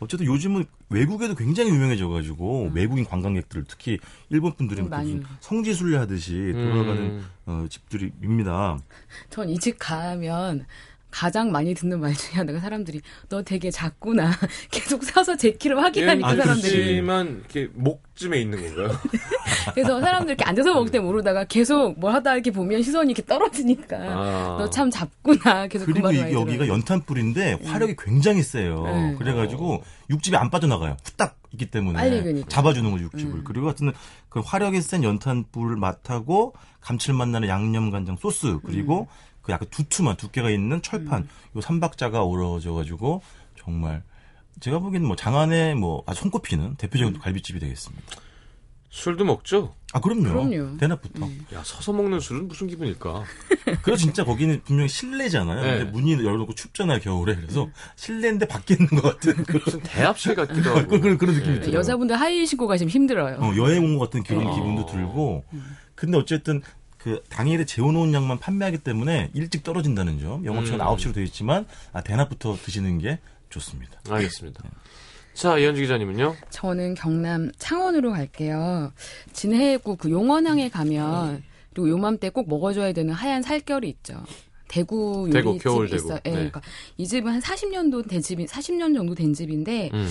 어쨌든 0.00 0.26
요즘은 0.26 0.64
외국에도 0.88 1.36
굉장히 1.36 1.70
유명해져가지고 1.70 2.72
외국인 2.74 3.04
관광객들 3.04 3.64
특히 3.68 3.98
일본 4.30 4.52
분들은 4.56 4.92
음, 4.92 5.22
성지순례 5.40 5.96
하듯이 5.96 6.50
돌아가는 6.52 7.02
음. 7.02 7.24
어, 7.46 7.66
집들입니다. 7.70 8.78
전 9.30 9.48
이 9.48 9.58
집 9.60 9.76
가면 9.78 10.66
가장 11.12 11.52
많이 11.52 11.74
듣는 11.74 12.00
말 12.00 12.14
중에 12.14 12.32
하나가 12.38 12.58
사람들이 12.58 13.00
너 13.28 13.42
되게 13.42 13.70
작구나 13.70 14.30
계속 14.72 15.04
서서 15.04 15.36
제 15.36 15.52
키를 15.52 15.80
확인하니까 15.80 16.26
아, 16.28 16.34
사람들이 16.34 16.72
그렇지만 16.84 17.38
이렇게 17.52 17.68
목쯤에 17.74 18.40
있는 18.40 18.60
건가요? 18.74 18.98
그래서 19.74 20.00
사람들 20.00 20.30
이렇게 20.30 20.44
앉아서 20.44 20.72
먹을 20.74 20.90
때 20.90 20.98
모르다가 20.98 21.44
계속 21.44 21.98
뭘 22.00 22.14
하다 22.14 22.34
이렇게 22.34 22.50
보면 22.50 22.82
시선이 22.82 23.12
이렇게 23.12 23.24
떨어지니까 23.26 23.96
아. 23.98 24.56
너참 24.58 24.90
작구나 24.90 25.66
계속 25.68 25.86
그 25.86 25.92
그리고 25.92 26.08
말을 26.08 26.18
이- 26.18 26.22
많이 26.22 26.34
여기가. 26.34 26.66
연탄불인데 26.68 27.58
화력이 27.64 27.94
굉장히 27.98 28.42
세요. 28.42 28.82
네. 28.86 29.14
그래가지고 29.18 29.82
육즙이 30.10 30.36
안 30.36 30.50
빠져나가요. 30.50 30.96
후딱 31.04 31.36
있기 31.52 31.66
때문에 31.66 31.98
빨리 31.98 32.18
익으니까. 32.18 32.48
잡아주는 32.48 32.90
거죠 32.90 33.04
육즙을. 33.04 33.44
그리고 33.44 33.66
하여튼 33.66 33.92
그 34.30 34.40
화력이 34.40 34.80
센 34.80 35.04
연탄불 35.04 35.76
맛하고 35.76 36.54
감칠맛 36.80 37.28
나는 37.28 37.48
양념 37.48 37.90
간장 37.90 38.16
소스 38.16 38.58
그리고 38.64 39.08
그 39.42 39.52
약간 39.52 39.68
두툼한 39.70 40.16
두께가 40.16 40.50
있는 40.50 40.80
철판 40.82 41.28
요 41.56 41.60
삼박자가 41.60 42.22
어우러져 42.22 42.72
가지고 42.74 43.22
정말 43.58 44.02
제가 44.60 44.78
보기에는 44.78 45.06
뭐 45.06 45.16
장안에 45.16 45.74
뭐 45.74 46.02
아주 46.06 46.20
손꼽히는 46.22 46.76
대표적인 46.76 47.18
갈비집이 47.20 47.58
되겠습니다. 47.58 48.04
술도 48.90 49.24
먹죠? 49.24 49.74
아 49.94 50.00
그럼요. 50.00 50.22
그럼요. 50.24 50.76
대낮부터. 50.76 51.26
야, 51.54 51.62
서서 51.64 51.94
먹는 51.94 52.20
술은 52.20 52.46
무슨 52.46 52.66
기분일까? 52.66 53.24
그리고 53.82 53.96
진짜 53.96 54.22
거기는 54.22 54.60
분명히 54.64 54.88
실내잖아요. 54.90 55.62
네. 55.62 55.78
근데 55.78 55.90
문이 55.90 56.12
열어놓고 56.22 56.54
춥잖아요 56.54 57.00
겨울에. 57.00 57.34
그래서 57.36 57.70
실내인데 57.96 58.46
밖에 58.46 58.74
있는 58.74 58.88
것 58.88 59.02
같은 59.02 59.32
그런 59.44 59.62
무슨 59.64 59.80
대합실 59.80 60.34
같기도 60.34 60.70
하고. 60.70 60.86
그런, 60.88 61.00
그런, 61.00 61.18
그런 61.18 61.34
느낌이 61.36 61.54
네. 61.54 61.60
들어요. 61.62 61.78
여자분들 61.78 62.20
하이 62.20 62.44
신고 62.46 62.66
가시면 62.66 62.90
힘들어요. 62.90 63.36
어, 63.40 63.56
여행 63.56 63.82
온 63.82 63.98
것 63.98 64.10
같은 64.10 64.22
그런 64.24 64.46
어. 64.46 64.54
기분도 64.54 64.84
들고. 64.84 65.44
근데 65.94 66.18
어쨌든 66.18 66.60
그 67.02 67.22
당일에 67.28 67.64
재워놓은 67.64 68.14
양만 68.14 68.38
판매하기 68.38 68.78
때문에 68.78 69.30
일찍 69.34 69.64
떨어진다는 69.64 70.20
점. 70.20 70.44
영업시간 70.44 70.80
음. 70.80 70.86
9시로 70.86 71.12
되어 71.14 71.24
있지만 71.24 71.66
아, 71.92 72.00
대낮부터 72.00 72.56
드시는 72.62 72.98
게 72.98 73.18
좋습니다. 73.50 73.98
알겠습니다. 74.08 74.62
자, 75.34 75.58
이현주 75.58 75.80
기자님은요? 75.80 76.36
저는 76.50 76.94
경남 76.94 77.50
창원으로 77.58 78.12
갈게요. 78.12 78.92
진해구 79.32 79.96
그 79.96 80.10
용원항에 80.10 80.68
가면 80.68 81.42
그리고 81.72 81.88
요맘때 81.88 82.30
꼭 82.30 82.48
먹어줘야 82.48 82.92
되는 82.92 83.12
하얀 83.12 83.42
살결이 83.42 83.88
있죠. 83.88 84.22
대구 84.68 85.28
대구, 85.32 85.48
요리집이 85.50 85.58
겨울 85.64 85.88
대구. 85.90 86.04
있어요. 86.04 86.18
예, 86.24 86.30
네. 86.30 86.34
그러니까 86.36 86.62
이 86.96 87.06
집은 87.06 87.32
한 87.32 87.40
40년도 87.40 88.08
된 88.08 88.22
집이 88.22 88.46
40년 88.46 88.94
정도 88.94 89.14
된 89.14 89.34
집인데 89.34 89.90
음. 89.92 90.08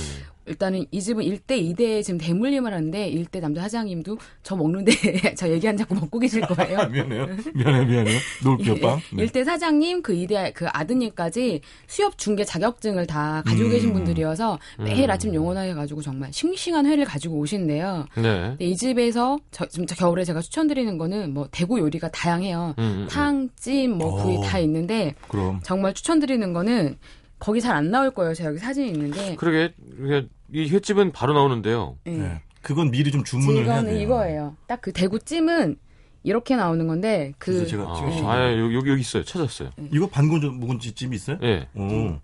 일단은 0.52 0.86
이 0.92 1.02
집은 1.02 1.24
1대 1.24 1.52
2대 1.52 2.04
지금 2.04 2.20
대물림을 2.20 2.74
하는데 2.74 3.12
1대 3.12 3.40
남자 3.40 3.62
사장님도 3.62 4.18
저 4.44 4.56
먹는데 4.56 4.92
저 5.36 5.50
얘기 5.50 5.68
안 5.68 5.78
자꾸 5.78 5.96
먹고 5.96 6.20
계실 6.20 6.42
거예요. 6.42 6.80
아, 6.80 6.86
미안해요. 6.92 7.28
미안해, 7.56 7.86
미안해요. 7.86 8.20
놀뼈빵. 8.44 9.00
네. 9.14 9.24
일대 9.24 9.44
사장님 9.44 10.02
그 10.02 10.14
이대 10.14 10.52
그 10.54 10.68
아드님까지 10.68 11.62
수협 11.88 12.18
중개 12.18 12.44
자격증을 12.44 13.08
다 13.08 13.42
가지고 13.46 13.70
음. 13.70 13.72
계신 13.72 13.94
분들이어서 13.94 14.60
매일 14.80 15.06
음. 15.06 15.12
아침 15.12 15.34
용원하게 15.34 15.74
가지고 15.74 16.02
정말 16.02 16.34
싱싱한 16.34 16.86
회를 16.86 17.06
가지고 17.06 17.38
오신대요. 17.38 18.08
네. 18.18 18.22
근데 18.22 18.66
이 18.66 18.76
집에서 18.76 19.40
저, 19.52 19.66
지금 19.68 19.86
저 19.86 19.96
겨울에 19.96 20.26
제가 20.26 20.42
추천드리는 20.42 20.98
거는 20.98 21.34
뭐 21.34 21.48
대구 21.52 21.80
요리가 21.80 22.10
다양해요. 22.10 22.76
음, 22.78 22.84
음, 22.84 23.08
탕, 23.10 23.50
찜, 23.56 23.98
뭐 23.98 24.22
구이 24.22 24.38
오. 24.38 24.42
다 24.42 24.60
있는데 24.60 25.16
그럼. 25.30 25.62
정말 25.64 25.94
추천드리는 25.94 26.52
거는 26.52 26.98
거기 27.42 27.60
잘 27.60 27.76
안 27.76 27.90
나올 27.92 28.12
거예요. 28.12 28.34
제가 28.34 28.52
여기 28.52 28.60
사진이 28.60 28.90
있는데. 28.92 29.36
그러게, 29.36 29.74
이게 30.00 30.28
이 30.54 30.70
횟집은 30.70 31.12
바로 31.12 31.34
나오는데요. 31.34 31.98
예. 32.06 32.12
네. 32.12 32.42
그건 32.62 32.92
미리 32.92 33.12
좀 33.12 33.24
주문을 33.24 33.66
해야 33.66 33.80
이거는 33.80 33.92
돼요. 33.94 34.02
이거예요. 34.02 34.56
딱 34.68 34.80
그 34.82 34.92
대구 34.94 35.18
찜은 35.20 35.78
이렇게 36.24 36.56
나오는 36.56 36.86
건데 36.88 37.34
그래서 37.40 37.64
그 37.64 37.68
제가 37.70 37.84
아, 37.84 37.96
찍으신 37.96 38.26
아, 38.26 38.58
여기, 38.60 38.76
여기, 38.76 39.02
있어요. 39.02 39.24
찾았어요. 39.24 39.72
이거 39.92 40.08
반건조 40.08 40.52
묵은지 40.52 40.94
집이 40.94 41.16
있어요? 41.16 41.40
예. 41.42 41.68
오. 41.74 42.20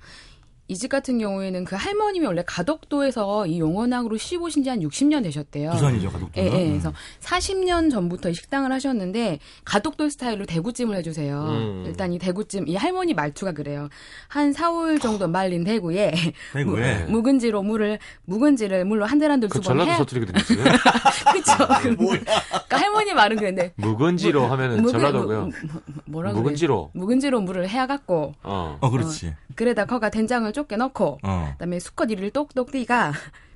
이 0.70 0.76
집 0.76 0.90
같은 0.90 1.18
경우에는 1.18 1.64
그 1.64 1.76
할머님이 1.78 2.26
원래 2.26 2.44
가덕도에서 2.46 3.48
이 3.48 3.60
용원항으로 3.60 4.18
시집 4.18 4.42
오신 4.42 4.64
지 4.64 4.70
한 4.70 4.80
60년 4.82 5.24
되셨대요. 5.24 5.72
부산이죠, 5.72 6.08
예, 6.08 6.12
가족들은. 6.12 6.46
예. 6.46 6.68
그래서 6.70 6.92
40년 7.22 7.90
전부터 7.90 8.30
이 8.30 8.34
식당을 8.34 8.72
하셨는데 8.74 9.40
가덕도 9.64 10.10
스타일로 10.10 10.46
대구찜을 10.46 10.96
해주세요. 10.98 11.42
음. 11.42 11.84
일단 11.88 12.12
이 12.12 12.20
대구찜 12.20 12.68
이 12.68 12.76
할머니 12.76 13.14
말투가 13.14 13.54
그래요. 13.54 13.88
한 14.28 14.52
4, 14.52 14.72
5일 14.72 15.02
정도 15.02 15.28
말린 15.30 15.64
대구에 15.64 16.12
대구에. 16.54 17.06
묵은지로 17.06 17.64
물을 17.64 17.98
묵은지를 18.26 18.84
물로 18.84 19.06
한들한들 19.06 19.48
그 19.48 19.60
두번 19.62 19.78
전라도 19.78 19.92
해. 19.92 19.98
서투리거든요. 19.98 20.44
지금. 20.44 20.64
그쵸. 20.66 21.54
그러니까 21.98 22.78
할머니 22.78 23.14
말은 23.14 23.38
그런데 23.38 23.72
묵은지로 23.78 24.46
하면은 24.48 24.84
묵은- 24.84 24.92
전라도고요. 24.92 25.40
무- 25.46 25.46
무- 25.48 25.82
뭐라 26.06 26.32
그래? 26.32 26.42
묵은지로. 26.42 26.92
묵은지로 26.94 27.40
물을 27.40 27.70
해갖고 27.70 28.34
어. 28.44 28.78
어, 28.82 28.90
그렇지. 28.90 29.34
그래다 29.56 29.86
거가 29.86 30.10
된장을 30.10 30.52
좁게 30.58 30.76
넣고 30.76 31.20
어. 31.24 31.50
그다음에 31.54 31.80
수컷 31.80 32.10
이를 32.10 32.32
똑똑 32.32 32.72
띠가 32.72 33.14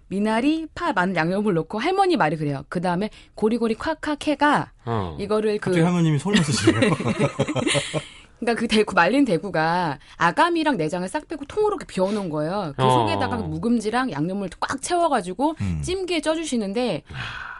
미나리, 0.07 0.67
파, 0.75 0.91
마늘, 0.91 1.15
양념을 1.15 1.53
넣고 1.53 1.79
할머니 1.79 2.17
말이 2.17 2.35
그래요. 2.35 2.65
그 2.67 2.81
다음에 2.81 3.09
고리고리 3.35 3.75
콱콱 3.75 4.27
해가 4.27 4.71
어. 4.85 5.17
이거를 5.19 5.57
그 5.57 5.71
갑자기 5.71 5.83
할머님이 5.83 6.19
소리만 6.19 6.43
쓰시네요. 6.43 6.91
그러니까 8.41 8.59
그 8.59 8.67
대구 8.67 8.93
말린 8.95 9.23
대구가 9.23 9.99
아가미랑 10.17 10.75
내장을 10.75 11.07
싹 11.07 11.27
빼고 11.27 11.45
통으로 11.45 11.75
이렇게 11.75 11.85
비워놓은 11.85 12.29
거예요. 12.29 12.73
그 12.75 12.83
어. 12.83 12.89
속에다가 12.89 13.37
묵은지랑 13.37 14.11
양념을 14.11 14.49
꽉 14.59 14.81
채워가지고 14.81 15.55
음. 15.61 15.81
찜기에 15.83 16.21
쪄주시는데 16.21 17.03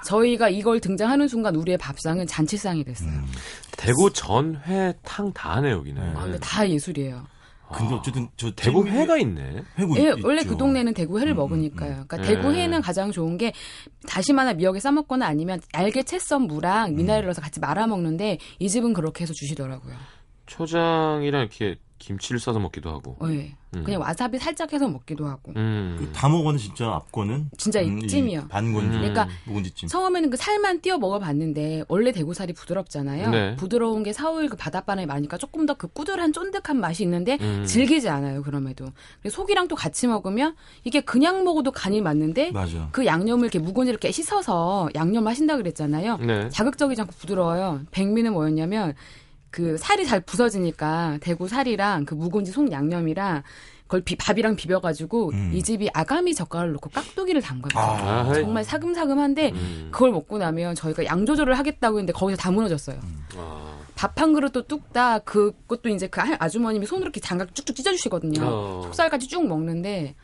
저희가 0.06 0.50
이걸 0.50 0.80
등장하는 0.80 1.28
순간 1.28 1.56
우리의 1.56 1.78
밥상은 1.78 2.28
잔치상이 2.28 2.84
됐어요. 2.84 3.10
음. 3.12 3.26
대구 3.78 4.12
전회 4.12 4.94
탕 5.04 5.32
다 5.32 5.56
하네 5.56 5.72
여기는. 5.72 6.02
네. 6.02 6.14
아, 6.18 6.24
근데 6.24 6.38
다 6.40 6.68
예술이에요. 6.68 7.26
근데 7.72 7.96
어쨌든 7.96 8.28
저 8.38 8.52
대구 8.52 8.86
회가 8.88 9.18
있네. 9.18 9.64
회고 9.80 9.98
예, 9.98 10.10
있- 10.18 10.24
원래 10.26 10.42
있죠. 10.42 10.52
그 10.52 10.58
동네는 10.58 10.94
대구 10.94 11.20
회를 11.20 11.34
음, 11.34 11.38
먹으니까요. 11.38 11.90
음, 12.02 12.04
그러니까 12.08 12.18
음. 12.18 12.22
대구 12.24 12.56
예. 12.56 12.62
회는 12.64 12.82
가장 12.82 13.12
좋은 13.12 13.38
게 13.38 13.54
다시마나 14.08 14.54
미역에 14.54 14.80
싸 14.80 14.92
먹거나 14.92 15.26
아니면 15.26 15.60
알게 15.74 16.04
채썬 16.04 16.44
무랑 16.44 16.90
음. 16.92 16.96
미나리 16.96 17.22
를 17.22 17.28
넣어서 17.28 17.42
같이 17.42 17.60
말아 17.60 17.88
먹는데 17.88 18.38
이 18.60 18.70
집은 18.70 18.94
그렇게 18.94 19.24
해서 19.24 19.34
주시더라고요. 19.34 19.94
초장이랑 20.48 21.42
이렇게 21.44 21.76
김치를 22.02 22.40
싸서 22.40 22.60
먹기도 22.60 22.90
하고. 22.90 23.16
어, 23.20 23.28
예. 23.30 23.56
음. 23.74 23.84
그냥 23.86 24.02
와사비 24.02 24.38
살짝 24.38 24.74
해서 24.74 24.88
먹기도 24.88 25.26
하고. 25.28 25.54
음. 25.56 25.96
그 25.98 26.12
다먹어는 26.12 26.58
진짜 26.60 26.88
앞거는 26.88 27.52
진짜 27.58 27.80
이 27.80 27.88
음, 27.88 28.00
이 28.00 28.08
찜이요. 28.08 28.48
반건조 28.50 28.88
음. 28.88 28.92
그러니까 29.00 29.28
묵은지찜. 29.46 29.88
처음에는 29.88 30.30
그 30.30 30.36
살만 30.38 30.82
띄어 30.82 30.98
먹어봤는데 30.98 31.86
원래 31.88 32.12
대구살이 32.12 32.54
부드럽잖아요. 32.54 33.30
네. 33.30 33.56
부드러운 33.56 34.04
게 34.04 34.12
사오일 34.12 34.50
그 34.50 34.58
바닷바람이 34.58 35.06
많으니까 35.06 35.38
조금 35.38 35.66
더 35.66 35.76
그 35.76 35.88
꾸들한 35.88 36.34
쫀득한 36.34 36.80
맛이 36.80 37.04
있는데 37.04 37.38
음. 37.42 37.64
질기지 37.66 38.10
않아요. 38.10 38.44
그럼에도 38.44 38.88
속이랑 39.28 39.68
또 39.68 39.76
같이 39.76 40.06
먹으면 40.06 40.56
이게 40.84 41.00
그냥 41.02 41.44
먹어도 41.44 41.72
간이 41.72 42.02
맞는데 42.02 42.52
맞아. 42.52 42.90
그 42.92 43.06
양념을 43.06 43.46
이렇게 43.46 43.60
묵은지를 43.60 43.94
이렇게 43.94 44.12
씻어서 44.12 44.90
양념 44.96 45.28
하신다 45.28 45.56
그랬잖아요. 45.58 46.18
네. 46.18 46.50
자극적이지 46.50 47.02
않고 47.02 47.14
부드러워요. 47.18 47.82
백미는 47.92 48.34
뭐였냐면 48.34 48.96
그 49.52 49.78
살이 49.78 50.06
잘 50.08 50.22
부서지니까 50.22 51.18
대구 51.22 51.48
살이랑 51.48 52.06
그 52.06 52.16
묵은지 52.16 52.52
속 52.52 52.72
양념이랑 52.72 53.44
그걸 53.84 54.02
비- 54.02 54.16
밥이랑 54.16 54.56
비벼가지고 54.56 55.32
음. 55.34 55.52
이 55.54 55.62
집이 55.62 55.90
아가미 55.94 56.34
젓갈을 56.34 56.72
넣고 56.74 56.90
깍두기를 56.92 57.42
담가요. 57.42 57.72
아, 57.80 58.22
아, 58.30 58.34
정말 58.34 58.64
사금사금한데 58.64 59.50
음. 59.52 59.90
그걸 59.92 60.12
먹고 60.12 60.38
나면 60.38 60.76
저희가 60.76 61.04
양 61.06 61.26
조절을 61.26 61.58
하겠다고 61.60 61.98
했는데 61.98 62.14
거기서 62.14 62.38
다 62.38 62.50
무너졌어요. 62.52 62.98
아. 63.36 63.78
밥한 63.96 64.34
그릇도 64.34 64.66
뚝딱 64.66 65.26
그것도 65.26 65.90
이제 65.90 66.08
그 66.08 66.22
아- 66.22 66.38
아주머님이 66.40 66.86
손으로 66.86 67.04
이렇게 67.08 67.20
장갑 67.20 67.54
쭉쭉 67.54 67.76
찢어주시거든요. 67.76 68.42
어. 68.44 68.82
속살까지 68.86 69.28
쭉 69.28 69.46
먹는데 69.46 70.16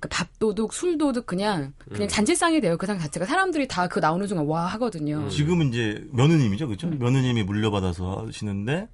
그 0.00 0.08
밥도둑, 0.08 0.72
술도둑 0.72 1.26
그냥 1.26 1.72
그냥 1.92 2.08
잔치상이 2.08 2.60
돼요. 2.60 2.76
그 2.78 2.86
상 2.86 2.98
자체가 2.98 3.26
사람들이 3.26 3.68
다 3.68 3.86
그 3.88 3.98
나오는 4.00 4.26
순간 4.26 4.46
와 4.46 4.66
하거든요. 4.66 5.28
지금은 5.28 5.68
이제 5.68 6.04
며느님이죠, 6.12 6.68
그죠? 6.68 6.88
음. 6.88 6.98
며느님이 6.98 7.42
물려받아서 7.44 8.26
하시는데 8.28 8.88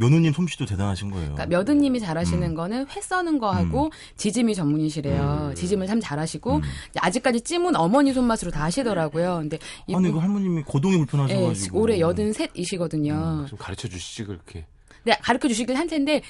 며느님 0.00 0.32
솜씨도 0.32 0.64
대단하신 0.66 1.10
거예요. 1.10 1.32
그러니까 1.34 1.46
며느님이 1.46 1.98
잘하시는 1.98 2.54
거는 2.54 2.86
회 2.88 3.00
써는 3.00 3.38
거 3.40 3.50
하고 3.50 3.90
지짐이 4.16 4.54
전문이시래요. 4.54 5.48
음. 5.50 5.54
지짐을 5.56 5.86
참 5.88 6.00
잘하시고 6.00 6.60
아직까지 6.98 7.40
찜은 7.40 7.74
어머니 7.74 8.12
손맛으로 8.12 8.50
다 8.52 8.62
하시더라고요. 8.62 9.38
근데 9.40 9.58
아니 9.92 10.02
그 10.04 10.08
이분 10.10 10.20
할머님이 10.22 10.62
고동이 10.62 10.94
예, 10.94 10.98
불편하셔가지고 10.98 11.78
올해 11.80 11.98
여든 12.00 12.32
셋이시거든요. 12.32 13.46
좀 13.48 13.58
가르쳐 13.58 13.88
주시지 13.88 14.24
그렇게. 14.24 14.66
네, 15.04 15.16
가르쳐 15.22 15.48
주시긴 15.48 15.76
할 15.76 15.86
텐데 15.88 16.22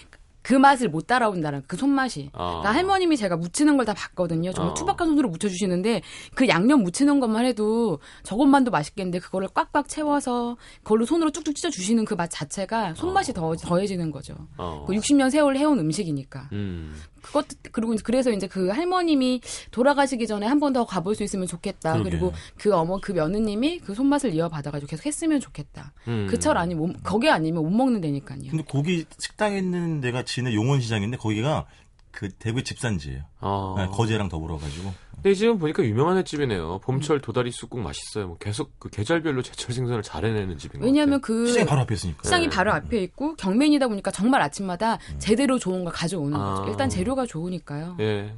그 0.48 0.54
맛을 0.54 0.88
못 0.88 1.06
따라온다는 1.06 1.62
그 1.66 1.76
손맛이. 1.76 2.30
아. 2.32 2.46
그러니까 2.62 2.72
할머님이 2.72 3.18
제가 3.18 3.37
묻히는 3.37 3.76
걸 3.76 3.84
다 3.84 3.92
봤거든요. 3.92 4.50
정말 4.54 4.70
어. 4.70 4.74
투박한 4.74 5.08
손으로 5.08 5.28
묻혀주시는데 5.28 6.00
그 6.34 6.48
양념 6.48 6.82
묻히는 6.84 7.20
것만 7.20 7.44
해도 7.44 7.98
저것만도 8.22 8.70
맛있겠는데 8.70 9.18
그거를 9.18 9.48
꽉꽉 9.52 9.88
채워서 9.88 10.56
그걸로 10.82 11.04
손으로 11.04 11.30
쭉쭉 11.32 11.54
찢어주시는 11.54 12.06
그 12.06 12.16
맛 12.16 12.30
자체가 12.30 12.94
손맛이 12.94 13.34
더 13.34 13.54
더해지는 13.56 14.11
거죠. 14.11 14.34
어. 14.56 14.84
그 14.87 14.94
60년 14.94 15.30
세월 15.30 15.56
해온 15.58 15.78
음식이니까. 15.80 16.48
음. 16.52 16.94
그것 17.20 17.46
그리고 17.72 17.92
이제 17.94 18.02
그래서 18.04 18.30
이제 18.30 18.46
그 18.46 18.68
할머님이 18.68 19.40
돌아가시기 19.70 20.26
전에 20.26 20.46
한 20.46 20.58
번 20.61 20.72
더 20.72 20.84
가볼 20.87 21.14
수 21.14 21.22
있으면 21.24 21.46
좋겠다. 21.46 21.92
그러게. 21.92 22.11
그리고 22.11 22.32
그 22.56 22.74
어머 22.74 22.98
그 23.00 23.12
며느님이 23.12 23.78
그 23.80 23.94
손맛을 23.94 24.32
이어받아가지고 24.34 24.88
계속 24.88 25.06
했으면 25.06 25.40
좋겠다. 25.40 25.92
음. 26.08 26.26
그철 26.30 26.56
아니면 26.58 26.87
못- 26.88 27.02
거기 27.02 27.28
아니면 27.30 27.62
못 27.64 27.70
먹는 27.70 28.00
데니까요. 28.00 28.40
근데 28.50 28.64
거기 28.68 29.04
식당에 29.18 29.58
있는 29.58 30.00
데가 30.00 30.24
시내 30.38 30.55
용원시장인데 30.55 31.16
거기가 31.16 31.66
그 32.12 32.29
대구의 32.31 32.62
집산지예요. 32.64 33.22
아. 33.40 33.74
네, 33.77 33.87
거제랑 33.87 34.29
더불어 34.29 34.57
가지고. 34.57 34.94
근데 35.16 35.35
지금 35.35 35.59
보니까 35.59 35.83
유명한 35.85 36.16
횟집이네요. 36.16 36.79
봄철 36.79 37.20
도다리 37.20 37.51
쑥국 37.51 37.81
맛있어요. 37.81 38.29
뭐 38.29 38.38
계속 38.38 38.79
그 38.79 38.88
계절별로 38.88 39.42
제철 39.42 39.74
생선을 39.74 40.03
잘 40.05 40.24
해내는 40.24 40.59
집인 40.59 40.81
것 40.81 40.87
왜냐하면 40.87 41.20
같아요. 41.20 41.38
그 41.40 41.46
시장이 41.48 41.66
바로 41.66 41.81
앞에 41.81 41.94
있으니까. 41.94 42.22
시장이 42.22 42.48
바로 42.48 42.72
앞에 42.72 43.03
있고 43.03 43.35
경매이다 43.35 43.88
보니까 43.88 44.12
정말 44.12 44.40
아침마다 44.42 44.98
제대로 45.18 45.59
좋은 45.59 45.83
걸 45.83 45.92
가져오는 45.92 46.38
아. 46.38 46.55
거죠. 46.55 46.70
일단 46.70 46.88
재료가 46.88 47.27
좋으니까요. 47.27 47.96
예. 47.98 48.33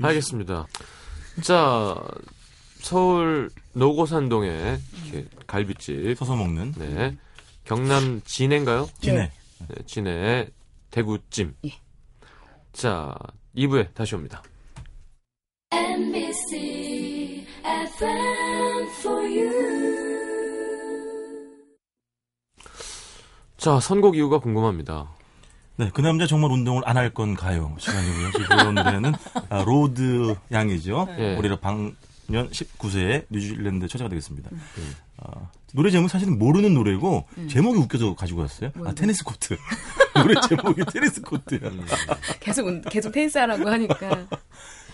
알겠습니다. 0.00 0.66
자, 1.42 1.96
서울 2.78 3.50
노고산동에 3.72 4.78
갈비집. 5.48 6.16
서서 6.16 6.36
먹는 6.36 6.72
네. 6.78 7.16
경남 7.64 8.20
진해인가요? 8.24 8.88
진해. 9.00 9.32
네, 9.58 9.74
진해 9.86 10.48
대구찜. 10.90 11.54
예. 11.66 11.70
자, 12.72 13.14
2부에 13.56 13.94
다시 13.94 14.14
옵니다. 14.14 14.42
MBC 15.72 17.46
FM 17.64 18.88
for 18.98 19.22
you. 19.24 19.70
자, 23.56 23.78
선곡 23.80 24.16
이유가 24.16 24.38
궁금합니다. 24.38 25.10
네, 25.76 25.90
그 25.94 26.00
남자 26.00 26.26
정말 26.26 26.50
운동을 26.50 26.82
안 26.86 26.96
할 26.96 27.12
건가요? 27.14 27.74
시간이고요. 27.78 28.30
지금 28.32 28.46
그 28.74 28.80
노래는 28.80 29.12
아, 29.48 29.62
로드 29.64 30.36
양이죠. 30.52 31.06
예. 31.18 31.36
올해로 31.36 31.56
방년 31.58 31.96
19세에 32.30 33.26
뉴질랜드 33.30 33.88
처자가 33.88 34.08
되겠습니다. 34.10 34.50
아, 35.18 35.48
노래 35.72 35.90
제목 35.90 36.08
사실은 36.08 36.38
모르는 36.38 36.74
노래고 36.74 37.26
제목이 37.48 37.78
웃겨서 37.78 38.14
가지고 38.14 38.40
왔어요. 38.42 38.70
아? 38.84 38.92
테니스 38.92 39.24
코트. 39.24 39.56
노래 40.22 40.34
제목이 40.48 40.82
테니스 40.92 41.22
코트야. 41.22 41.60
계속 42.40 42.66
운- 42.66 42.82
계속 42.82 43.12
테니스 43.12 43.38
하라고 43.38 43.68
하니까 43.68 43.96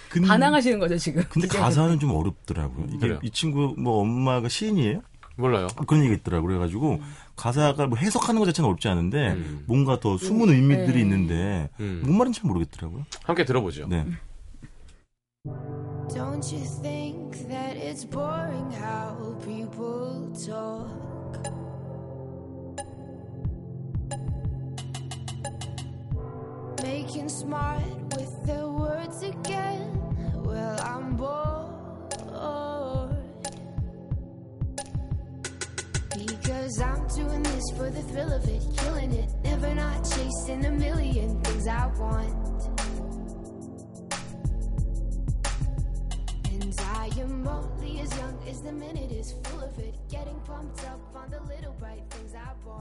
근데, 0.09 0.29
반항하시는 0.29 0.79
거죠 0.79 0.97
지금. 0.99 1.23
근데 1.29 1.47
가사는 1.49 1.99
좀 1.99 2.11
어렵더라고요. 2.15 2.87
이게 2.89 2.99
그래요? 2.99 3.19
이 3.23 3.31
친구 3.31 3.75
뭐 3.79 4.01
엄마가 4.01 4.49
시인이에요? 4.49 5.03
몰라요. 5.39 5.67
그런 5.87 6.03
얘기가 6.05 6.19
있더라고요. 6.21 6.49
그래가지고 6.49 7.01
가사가 7.37 7.87
뭐 7.89 7.99
해석하는 7.99 8.39
것 8.41 8.47
자체는 8.47 8.69
어렵지 8.71 8.89
않은데 8.89 9.33
음. 9.33 9.65
뭔가 9.67 10.01
더 10.01 10.17
숨은 10.17 10.49
의미들이 10.49 10.95
네. 10.95 11.01
있는데 11.01 11.69
음. 11.81 12.01
뭔 12.05 12.17
말인지 12.19 12.41
잘 12.41 12.49
모르겠더라고요. 12.49 13.05
함께 13.25 13.45
들어보죠. 13.45 13.87
네. 13.89 14.07
Don't 16.09 16.51
you 16.53 16.65
think 16.83 17.47
that 17.49 17.77
it's 17.77 18.05
boring 18.09 18.71
how 18.73 19.37
people 19.45 20.33
talk? 20.33 20.89
Making 26.83 27.29
smart 27.29 27.83
with 28.17 28.47
their 28.47 28.69
words 28.69 29.23
again. 29.23 29.99
Well, 30.45 30.81
I'm 30.81 31.17
bored. 31.17 31.67
Because 36.17 36.81
I'm 36.81 37.07
doing 37.09 37.43
this 37.43 37.65
for 37.77 37.91
the 37.91 38.03
thrill 38.03 38.33
of 38.33 38.49
it, 38.49 38.63
killing 38.79 39.13
it. 39.13 39.31
Never 39.45 39.75
not 39.75 40.05
chasing 40.05 40.65
a 40.65 40.71
million 40.71 41.41
things 41.43 41.67
I 41.67 41.87
want. 41.99 42.33
And 46.51 46.75
I 46.81 47.11
am 47.21 47.47
only 47.49 48.01
as 48.01 48.17
young 48.19 48.39
as 48.49 48.61
the 48.63 48.73
minute 48.73 49.13
is 49.13 49.35
full 49.45 49.63
of 49.63 49.79
it. 49.79 49.95
Getting 50.11 50.39
pumped 50.41 50.85
up 50.87 51.01
on 51.15 51.31
the 51.31 51.41
little 51.43 51.73
bright 51.79 52.03
things 52.11 52.35
I 52.35 52.53
bought. 52.65 52.76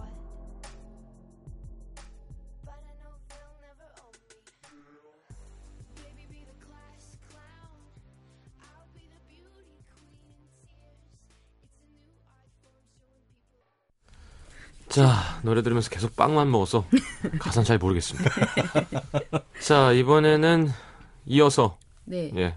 자, 14.95 15.41
노래 15.43 15.62
들으면서 15.62 15.89
계속 15.89 16.15
빵만 16.15 16.49
먹어서 16.49 16.86
가사는 17.38 17.65
잘 17.65 17.77
모르겠습니다. 17.77 18.29
자, 19.60 19.91
이번에는 19.91 20.69
이어서 21.25 21.77
네, 22.05 22.31
예. 22.38 22.55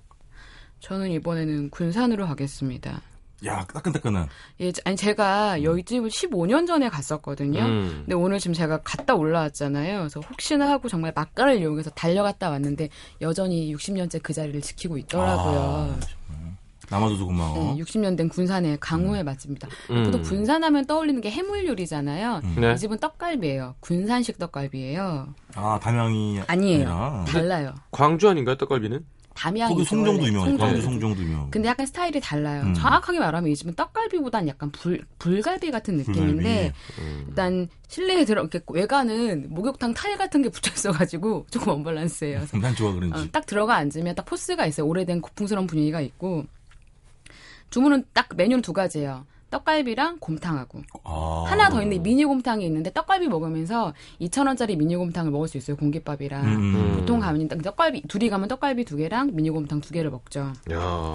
저는 0.78 1.10
이번에는 1.10 1.70
군산으로 1.70 2.28
가겠습니다. 2.28 3.02
야, 3.46 3.66
따끈따끈한. 3.66 4.28
예, 4.60 4.72
아니 4.84 4.96
제가 4.96 5.64
여기 5.64 5.82
집을 5.82 6.10
15년 6.10 6.68
전에 6.68 6.88
갔었거든요. 6.88 7.60
음. 7.60 8.02
근데 8.06 8.14
오늘 8.14 8.38
지금 8.38 8.54
제가 8.54 8.82
갔다 8.84 9.16
올라왔잖아요. 9.16 9.98
그래서 9.98 10.20
혹시나 10.20 10.70
하고 10.70 10.88
정말 10.88 11.12
막간을 11.16 11.58
이용해서 11.58 11.90
달려갔다 11.90 12.50
왔는데 12.50 12.88
여전히 13.20 13.74
60년째 13.74 14.22
그 14.22 14.32
자리를 14.32 14.60
지키고 14.60 14.96
있더라고요. 14.98 15.98
남아줘서 16.90 17.24
고마워. 17.24 17.74
네, 17.74 17.82
60년 17.82 18.16
된 18.16 18.28
군산의 18.28 18.78
강호의 18.80 19.24
맛집입니다. 19.24 19.68
음. 19.90 20.10
또 20.10 20.20
군산하면 20.22 20.86
떠올리는 20.86 21.20
게 21.20 21.30
해물 21.30 21.66
요리잖아요. 21.66 22.40
네. 22.56 22.72
이 22.72 22.76
집은 22.76 22.98
떡갈비예요. 22.98 23.74
군산식 23.80 24.38
떡갈비예요. 24.38 25.28
아, 25.54 25.78
담양이 25.82 26.40
아니에요. 26.46 26.88
아니라. 26.88 27.24
달라요. 27.28 27.74
광주 27.90 28.28
아닌가요, 28.28 28.56
떡갈비는? 28.56 29.04
담양이 29.34 29.72
거기 29.72 29.84
송정도. 29.84 30.26
송정. 30.26 30.56
광주 30.56 30.82
송정도 30.82 31.22
유명. 31.22 31.48
근데 31.50 31.68
약간 31.68 31.86
스타일이 31.86 32.18
달라요. 32.20 32.62
음. 32.64 32.74
정확하게 32.74 33.20
말하면 33.20 33.48
이 33.52 33.54
집은 33.54 33.74
떡갈비보단 33.74 34.48
약간 34.48 34.72
불, 34.72 35.04
불갈비 35.20 35.70
같은 35.70 35.96
느낌인데 35.98 36.72
음. 36.98 37.24
일단 37.28 37.68
실내에 37.86 38.24
들어 38.24 38.40
이렇게 38.40 38.60
외관은 38.68 39.46
목욕탕 39.50 39.94
타일 39.94 40.18
같은 40.18 40.42
게 40.42 40.48
붙여 40.48 40.72
있어가지고 40.72 41.46
조금 41.52 41.72
언밸런스해요. 41.74 42.38
그래서 42.38 42.58
난 42.58 42.74
좋아 42.74 42.92
그런지. 42.92 43.16
어, 43.16 43.26
딱 43.30 43.46
들어가 43.46 43.76
앉으면 43.76 44.16
딱 44.16 44.24
포스가 44.26 44.66
있어요. 44.66 44.86
오래된 44.88 45.20
고풍스러운 45.20 45.68
분위기가 45.68 46.00
있고 46.00 46.44
주문은 47.70 48.04
딱 48.12 48.28
메뉴는 48.36 48.62
두 48.62 48.72
가지예요. 48.72 49.26
떡갈비랑 49.50 50.18
곰탕하고 50.20 50.82
아. 51.04 51.44
하나 51.48 51.70
더 51.70 51.80
있는데 51.82 52.02
미니곰탕이 52.02 52.66
있는데 52.66 52.92
떡갈비 52.92 53.28
먹으면서 53.28 53.94
2,000원짜리 54.20 54.76
미니곰탕을 54.76 55.30
먹을 55.32 55.48
수 55.48 55.56
있어요. 55.56 55.74
공깃밥이랑 55.76 56.44
음, 56.44 56.74
음. 56.74 56.96
보통 56.98 57.18
가면 57.20 57.48
딱 57.48 57.62
떡갈비 57.62 58.02
둘이 58.08 58.28
가면 58.28 58.48
떡갈비 58.48 58.84
두 58.84 58.96
개랑 58.96 59.34
미니곰탕 59.34 59.80
두 59.80 59.92
개를 59.94 60.10
먹죠. 60.10 60.52
야. 60.70 61.14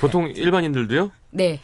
보통 0.00 0.28
일반인들도요? 0.30 1.10
네. 1.32 1.60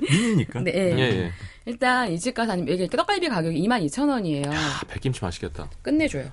미니니까. 0.00 0.60
네. 0.60 0.72
예, 0.74 1.00
예. 1.00 1.32
일단 1.66 2.10
이 2.10 2.18
집 2.18 2.32
가서 2.34 2.52
아니면 2.52 2.74
이게 2.74 2.86
떡갈비 2.86 3.28
가격이 3.28 3.68
22,000원이에요. 3.68 4.50
아, 4.50 4.80
백김치 4.88 5.20
맛있겠다. 5.22 5.68
끝내줘요. 5.82 6.24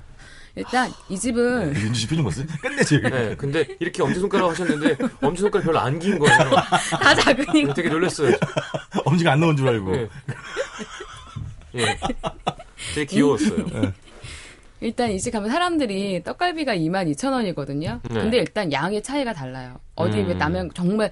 일단 0.56 0.92
이 1.10 1.18
집은 1.18 1.74
윤주 1.76 2.00
씨 2.02 2.08
표정 2.08 2.26
봤어요? 2.26 2.46
끝내지. 2.62 3.02
네, 3.02 3.36
근데 3.38 3.66
이렇게 3.80 4.04
엄지손가락 4.04 4.52
하셨는데 4.52 4.98
엄지손가락 5.22 5.66
별로 5.66 5.80
안 5.80 5.98
긴 6.00 6.20
거예요. 6.20 6.38
다 7.02 7.16
작으니까 7.16 7.74
되게 7.74 7.90
놀랐어요. 7.90 8.36
엄지가 9.06 9.32
안 9.34 9.40
나온 9.40 9.56
줄 9.56 9.68
알고. 9.70 9.96
예. 9.96 10.10
예. 11.76 11.98
되게 12.96 13.06
귀여웠어요. 13.06 13.66
일단 14.82 15.12
이 15.12 15.20
집 15.20 15.32
가면 15.32 15.50
사람들이 15.52 16.24
떡갈비가 16.24 16.76
22,000원이거든요. 16.76 18.00
네. 18.10 18.14
근데 18.22 18.38
일단 18.38 18.72
양의 18.72 19.04
차이가 19.04 19.32
달라요. 19.32 19.80
어디 19.96 20.20
음. 20.22 20.28
왜 20.28 20.34
라면 20.34 20.72
정말 20.74 21.12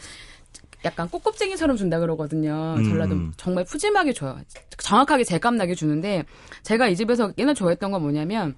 약간 0.84 1.08
꼬껍쟁이처럼 1.10 1.78
준다 1.78 2.00
그러거든요. 2.00 2.76
음. 2.78 2.84
전라도 2.84 3.16
정말 3.38 3.64
푸짐하게 3.66 4.14
줘요. 4.14 4.40
정확하게 4.80 5.24
제값 5.24 5.54
나게 5.54 5.76
주는데 5.76 6.24
제가 6.64 6.88
이 6.88 6.96
집에서 6.96 7.32
옛날 7.38 7.54
좋아했던 7.54 7.92
건 7.92 8.02
뭐냐면 8.02 8.56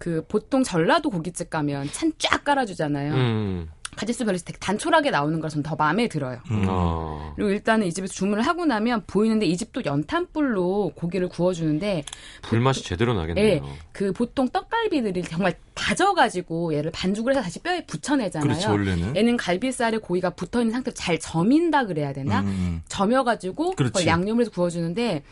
그 0.00 0.24
보통 0.28 0.64
전라도 0.64 1.10
고깃집 1.10 1.50
가면 1.50 1.90
찬 1.92 2.10
쫙 2.18 2.42
깔아주잖아요. 2.42 3.14
음. 3.14 3.68
가짓수 3.96 4.24
별로 4.24 4.38
되게 4.38 4.56
단촐하게 4.58 5.10
나오는 5.10 5.38
거라서 5.40 5.60
더 5.62 5.76
마음에 5.76 6.08
들어요. 6.08 6.38
음. 6.50 6.64
어. 6.68 7.34
그리고 7.36 7.50
일단은 7.50 7.86
이 7.86 7.92
집에서 7.92 8.14
주문을 8.14 8.42
하고 8.46 8.64
나면 8.64 9.02
보이는데 9.06 9.44
이 9.44 9.56
집도 9.58 9.84
연탄불로 9.84 10.92
고기를 10.94 11.28
구워주는데 11.28 12.04
불맛이 12.40 12.82
제대로 12.82 13.12
예, 13.12 13.16
나겠네요. 13.16 13.68
그 13.92 14.12
보통 14.12 14.48
떡갈비들이 14.48 15.22
정말 15.24 15.54
다져가지고 15.74 16.72
얘를 16.72 16.90
반죽을 16.92 17.32
해서 17.32 17.42
다시 17.42 17.58
뼈에 17.58 17.84
붙여내잖아요. 17.84 18.48
그렇지, 18.48 18.68
원래는. 18.68 19.16
얘는 19.16 19.36
갈비살에 19.36 19.98
고기가 19.98 20.30
붙어있는 20.30 20.72
상태로 20.72 20.94
잘 20.94 21.18
저민다 21.18 21.84
그래야 21.84 22.14
되나? 22.14 22.40
음, 22.40 22.46
음. 22.46 22.82
그걸 23.72 24.06
양념을 24.06 24.42
해서 24.42 24.50
구워주는데 24.50 25.24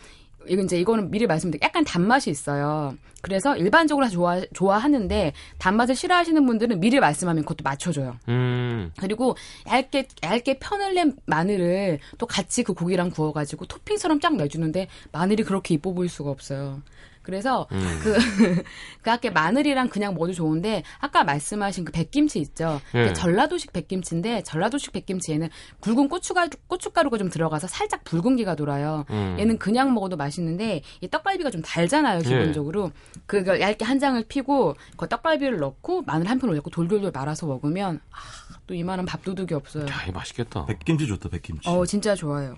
이건 0.47 0.65
이제 0.65 0.79
이거는 0.79 1.11
미리 1.11 1.27
말씀드릴게요. 1.27 1.67
약간 1.67 1.83
단맛이 1.83 2.29
있어요. 2.29 2.95
그래서 3.21 3.57
일반적으로 3.57 4.05
다 4.05 4.11
좋아 4.11 4.41
좋아하는데 4.53 5.33
단맛을 5.57 5.95
싫어하시는 5.95 6.45
분들은 6.45 6.79
미리 6.79 6.99
말씀하면 6.99 7.43
그것도 7.43 7.63
맞춰줘요. 7.63 8.17
음. 8.29 8.91
그리고 8.97 9.35
얇게 9.67 10.07
얇게 10.23 10.59
편을 10.59 10.93
낸 10.95 11.15
마늘을 11.25 11.99
또 12.17 12.25
같이 12.25 12.63
그 12.63 12.73
고기랑 12.73 13.09
구워가지고 13.09 13.65
토핑처럼 13.65 14.19
쫙 14.19 14.35
내주는데 14.35 14.87
마늘이 15.11 15.43
그렇게 15.43 15.73
이뻐 15.73 15.93
보일 15.93 16.09
수가 16.09 16.29
없어요. 16.29 16.81
그래서 17.21 17.67
음. 17.71 17.99
그, 18.01 18.13
그 19.03 19.11
아까 19.11 19.29
마늘이랑 19.29 19.89
그냥 19.89 20.13
먹어도 20.13 20.33
좋은데 20.33 20.83
아까 20.99 21.23
말씀하신 21.23 21.85
그 21.85 21.91
백김치 21.91 22.39
있죠. 22.39 22.81
예. 22.95 23.07
그 23.07 23.13
전라도식 23.13 23.71
백김치인데 23.73 24.43
전라도식 24.43 24.91
백김치에는 24.93 25.49
굵은 25.81 26.09
고추가 26.09 26.47
고춧가루가 26.67 27.17
좀 27.17 27.29
들어가서 27.29 27.67
살짝 27.67 28.03
붉은기가 28.03 28.55
돌아요. 28.55 29.05
음. 29.11 29.35
얘는 29.39 29.59
그냥 29.59 29.93
먹어도 29.93 30.17
맛있는데 30.17 30.81
이 31.01 31.07
떡갈비가 31.07 31.51
좀 31.51 31.61
달잖아요 31.61 32.19
기본적으로. 32.21 32.91
그걸 33.27 33.61
얇게 33.61 33.85
한 33.85 33.99
장을 33.99 34.21
피고 34.27 34.75
그 34.97 35.07
떡갈비를 35.07 35.57
넣고 35.57 36.01
마늘 36.03 36.27
한 36.29 36.39
편 36.39 36.49
올렸고 36.49 36.69
돌돌돌 36.69 37.11
말아서 37.11 37.45
먹으면 37.47 37.99
아, 38.11 38.17
또 38.65 38.73
이만한 38.73 39.05
밥도둑이 39.05 39.53
없어요. 39.53 39.85
야, 39.87 40.11
맛있겠다. 40.13 40.65
백김치 40.67 41.05
좋다, 41.07 41.27
백김치. 41.29 41.67
어, 41.69 41.85
진짜 41.85 42.15
좋아요. 42.15 42.55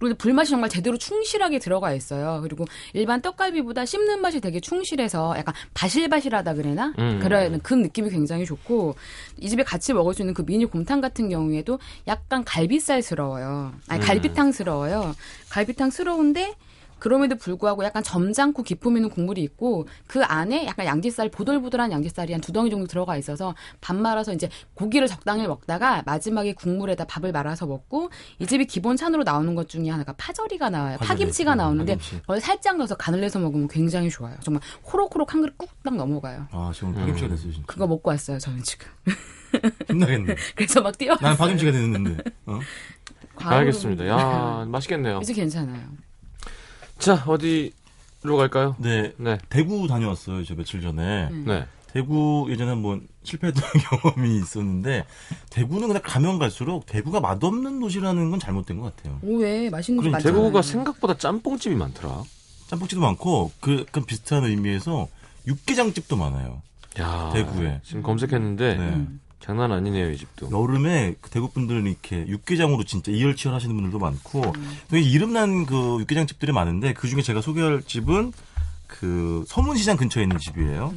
그리고 0.00 0.16
불맛이 0.16 0.50
정말 0.50 0.70
제대로 0.70 0.96
충실하게 0.96 1.58
들어가 1.58 1.92
있어요. 1.92 2.40
그리고 2.42 2.64
일반 2.94 3.20
떡갈비보다 3.20 3.84
씹는 3.84 4.20
맛이 4.20 4.40
되게 4.40 4.58
충실해서 4.58 5.34
약간 5.36 5.54
바실바실하다 5.74 6.54
그래나? 6.54 6.94
음. 6.98 7.20
그런 7.22 7.60
그 7.60 7.74
느낌이 7.74 8.10
굉장히 8.10 8.46
좋고 8.46 8.96
이 9.38 9.48
집에 9.48 9.62
같이 9.62 9.92
먹을 9.92 10.14
수 10.14 10.22
있는 10.22 10.34
그 10.34 10.44
미니 10.44 10.64
곰탕 10.64 11.00
같은 11.00 11.28
경우에도 11.28 11.78
약간 12.08 12.44
갈비살스러워요. 12.44 13.72
아니 13.88 14.00
음. 14.00 14.06
갈비탕스러워요. 14.06 15.14
갈비탕스러운데 15.50 16.54
그럼에도 17.00 17.36
불구하고 17.36 17.82
약간 17.84 18.02
점잖고 18.02 18.62
기품 18.62 18.96
있는 18.96 19.08
국물이 19.10 19.42
있고 19.42 19.88
그 20.06 20.22
안에 20.22 20.66
약간 20.66 20.86
양지살 20.86 21.30
보들보들한 21.30 21.90
양지살이 21.90 22.32
한 22.32 22.40
두 22.40 22.52
덩이 22.52 22.70
정도 22.70 22.86
들어가 22.86 23.16
있어서 23.16 23.54
밥 23.80 23.96
말아서 23.96 24.32
이제 24.32 24.48
고기를 24.74 25.06
적당히 25.08 25.46
먹다가 25.46 26.02
마지막에 26.06 26.52
국물에다 26.54 27.04
밥을 27.04 27.32
말아서 27.32 27.66
먹고 27.66 28.10
이 28.38 28.46
집이 28.46 28.66
기본 28.66 28.96
찬으로 28.96 29.22
나오는 29.24 29.54
것 29.54 29.68
중에 29.68 29.88
하나가 29.90 30.12
파절이가 30.14 30.70
나와요. 30.70 30.96
파절이. 30.98 31.08
파김치가 31.08 31.52
음, 31.52 31.56
나오는데 31.58 31.94
파김치. 31.96 32.20
그걸 32.22 32.40
살짝 32.40 32.76
넣어서 32.76 32.96
간을 32.96 33.20
내서 33.20 33.38
먹으면 33.38 33.68
굉장히 33.68 34.08
좋아요. 34.10 34.36
정말 34.42 34.62
호록호록 34.92 35.32
한 35.34 35.40
그릇 35.42 35.56
꾹딱 35.58 35.96
넘어가요. 35.96 36.46
아, 36.50 36.70
지금 36.74 36.92
파김치가 36.94 37.26
음. 37.28 37.30
됐어요, 37.30 37.52
진짜. 37.52 37.66
그거 37.66 37.86
먹고 37.86 38.10
왔어요, 38.10 38.38
저는 38.38 38.62
지금. 38.62 38.86
힘나겠네. 39.88 40.34
그래서 40.56 40.80
막 40.80 40.96
뛰어. 40.96 41.16
난 41.16 41.36
파김치가 41.36 41.72
됐는데. 41.72 42.16
어? 42.46 42.58
알겠습니다. 43.36 44.06
야, 44.08 44.64
맛있겠네요. 44.68 45.20
이제 45.22 45.32
괜찮아요. 45.32 45.80
자, 47.00 47.24
어디로 47.26 48.36
갈까요? 48.36 48.76
네. 48.78 49.12
네. 49.16 49.38
대구 49.48 49.88
다녀왔어요, 49.88 50.44
저 50.44 50.54
며칠 50.54 50.80
전에. 50.82 51.28
음. 51.30 51.44
네. 51.46 51.66
대구 51.92 52.46
예전에 52.48 52.70
한번 52.70 53.08
실패했던 53.24 53.62
경험이 54.02 54.36
있었는데 54.36 55.04
대구는 55.50 55.88
그냥 55.88 56.02
가면 56.04 56.38
갈수록 56.38 56.86
대구가 56.86 57.18
맛없는 57.18 57.80
도시라는 57.80 58.30
건 58.30 58.38
잘못된 58.38 58.78
것 58.78 58.94
같아요. 58.94 59.18
오, 59.22 59.38
왜? 59.38 59.68
맛있는 59.70 59.98
집 59.98 60.02
그럼 60.02 60.12
많잖아요. 60.12 60.40
대구가 60.40 60.62
생각보다 60.62 61.16
짬뽕집이 61.18 61.74
많더라. 61.74 62.22
짬뽕집도 62.68 63.00
많고 63.02 63.50
그 63.58 63.84
약간 63.88 64.04
비슷한 64.04 64.44
의미에서 64.44 65.08
육개장집도 65.48 66.14
많아요. 66.14 66.62
야, 67.00 67.30
대구에. 67.32 67.80
지금 67.82 68.02
검색했는데 68.04 68.76
네. 68.76 68.84
음. 68.84 69.20
장난 69.40 69.72
아니네요, 69.72 70.10
이 70.10 70.16
집도. 70.16 70.50
여름에 70.50 71.14
그 71.20 71.30
대구 71.30 71.50
분들은 71.50 71.86
이렇게 71.86 72.26
육개장으로 72.26 72.84
진짜 72.84 73.10
이열치열 73.10 73.54
하시는 73.54 73.74
분들도 73.74 73.98
많고 73.98 74.52
되게 74.88 75.02
이름난 75.08 75.66
그 75.66 75.98
육개장 76.00 76.26
집들이 76.26 76.52
많은데 76.52 76.92
그 76.92 77.08
중에 77.08 77.22
제가 77.22 77.40
소개할 77.40 77.82
집은 77.82 78.32
그 78.86 79.44
서문시장 79.48 79.96
근처에 79.96 80.24
있는 80.24 80.38
집이에요. 80.38 80.92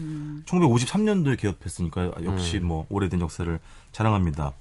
1953년도에 0.45 1.39
개업했으니까 1.39 2.11
역시 2.23 2.57
음. 2.57 2.65
뭐 2.67 2.85
오래된 2.89 3.21
역사를 3.21 3.59
자랑합니다. 3.91 4.51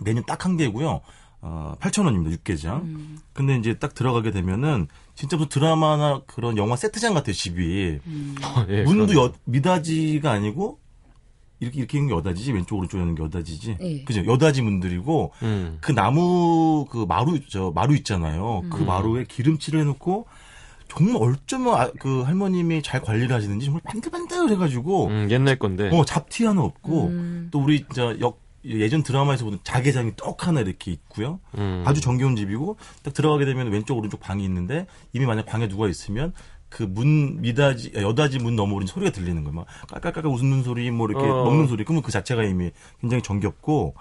메뉴 0.00 0.22
딱 0.22 0.44
한 0.44 0.56
개고요. 0.56 1.00
어, 1.40 1.76
8,000원입니다. 1.80 2.30
육개장. 2.32 3.18
근데 3.32 3.56
이제 3.56 3.74
딱 3.74 3.94
들어가게 3.94 4.30
되면은 4.32 4.88
진짜 5.14 5.36
무슨 5.36 5.48
드라마나 5.50 6.20
그런 6.26 6.56
영화 6.56 6.74
세트장 6.74 7.14
같아요, 7.14 7.34
집이. 7.34 8.00
예, 8.68 8.82
문도. 8.82 9.14
여, 9.14 9.32
미닫이가 9.44 10.30
아니고 10.32 10.78
이렇게 11.64 11.78
이렇게 11.80 11.98
있는 11.98 12.08
게 12.10 12.14
여닫이지 12.16 12.52
왼쪽 12.52 12.76
오른쪽에 12.76 13.02
있는 13.02 13.14
게 13.14 13.22
여닫이지. 13.22 13.76
예. 13.80 14.04
그죠? 14.04 14.24
여닫이 14.24 14.62
문들이고 14.62 15.32
음. 15.42 15.78
그 15.80 15.92
나무 15.92 16.86
그 16.90 17.04
마루 17.08 17.38
저 17.48 17.72
마루 17.74 17.94
있잖아요. 17.96 18.62
그 18.70 18.78
음. 18.82 18.86
마루에 18.86 19.24
기름칠을 19.28 19.80
해놓고 19.80 20.26
정말 20.88 21.16
어쩌면 21.22 21.74
아, 21.74 21.90
그 21.98 22.22
할머님이 22.22 22.82
잘 22.82 23.00
관리를 23.00 23.34
하시는지 23.34 23.66
정말 23.66 23.82
반들반들 23.84 24.50
해가지고 24.50 25.06
음, 25.08 25.28
옛날 25.30 25.56
건데. 25.58 25.90
어 25.92 26.04
잡티 26.04 26.44
하나 26.44 26.62
없고 26.62 27.06
음. 27.08 27.48
또 27.50 27.60
우리 27.60 27.84
저 27.94 28.14
역 28.20 28.44
예전 28.66 29.02
드라마에서 29.02 29.44
보던 29.44 29.60
자개장이 29.62 30.12
떡 30.16 30.46
하나 30.46 30.60
이렇게 30.60 30.90
있고요. 30.90 31.38
음. 31.58 31.82
아주 31.86 32.00
정겨운 32.00 32.34
집이고 32.34 32.78
딱 33.02 33.12
들어가게 33.12 33.44
되면 33.44 33.70
왼쪽 33.70 33.98
오른쪽 33.98 34.20
방이 34.20 34.42
있는데 34.44 34.86
이미 35.12 35.26
만약 35.26 35.44
방에 35.44 35.68
누가 35.68 35.86
있으면 35.86 36.32
그문 36.74 37.40
미닫이 37.40 37.92
여닫이 37.94 38.40
문 38.40 38.56
너머로 38.56 38.84
소리가 38.86 39.12
들리는 39.12 39.44
거예요. 39.44 39.54
막 39.54 39.66
깔깔깔깔 39.88 40.26
웃는 40.32 40.64
소리 40.64 40.90
뭐 40.90 41.06
이렇게 41.08 41.24
어. 41.24 41.44
먹는 41.44 41.68
소리. 41.68 41.84
그러면 41.84 42.02
그 42.02 42.10
자체가 42.10 42.42
이미 42.42 42.72
굉장히 43.00 43.22
정겹고 43.22 43.94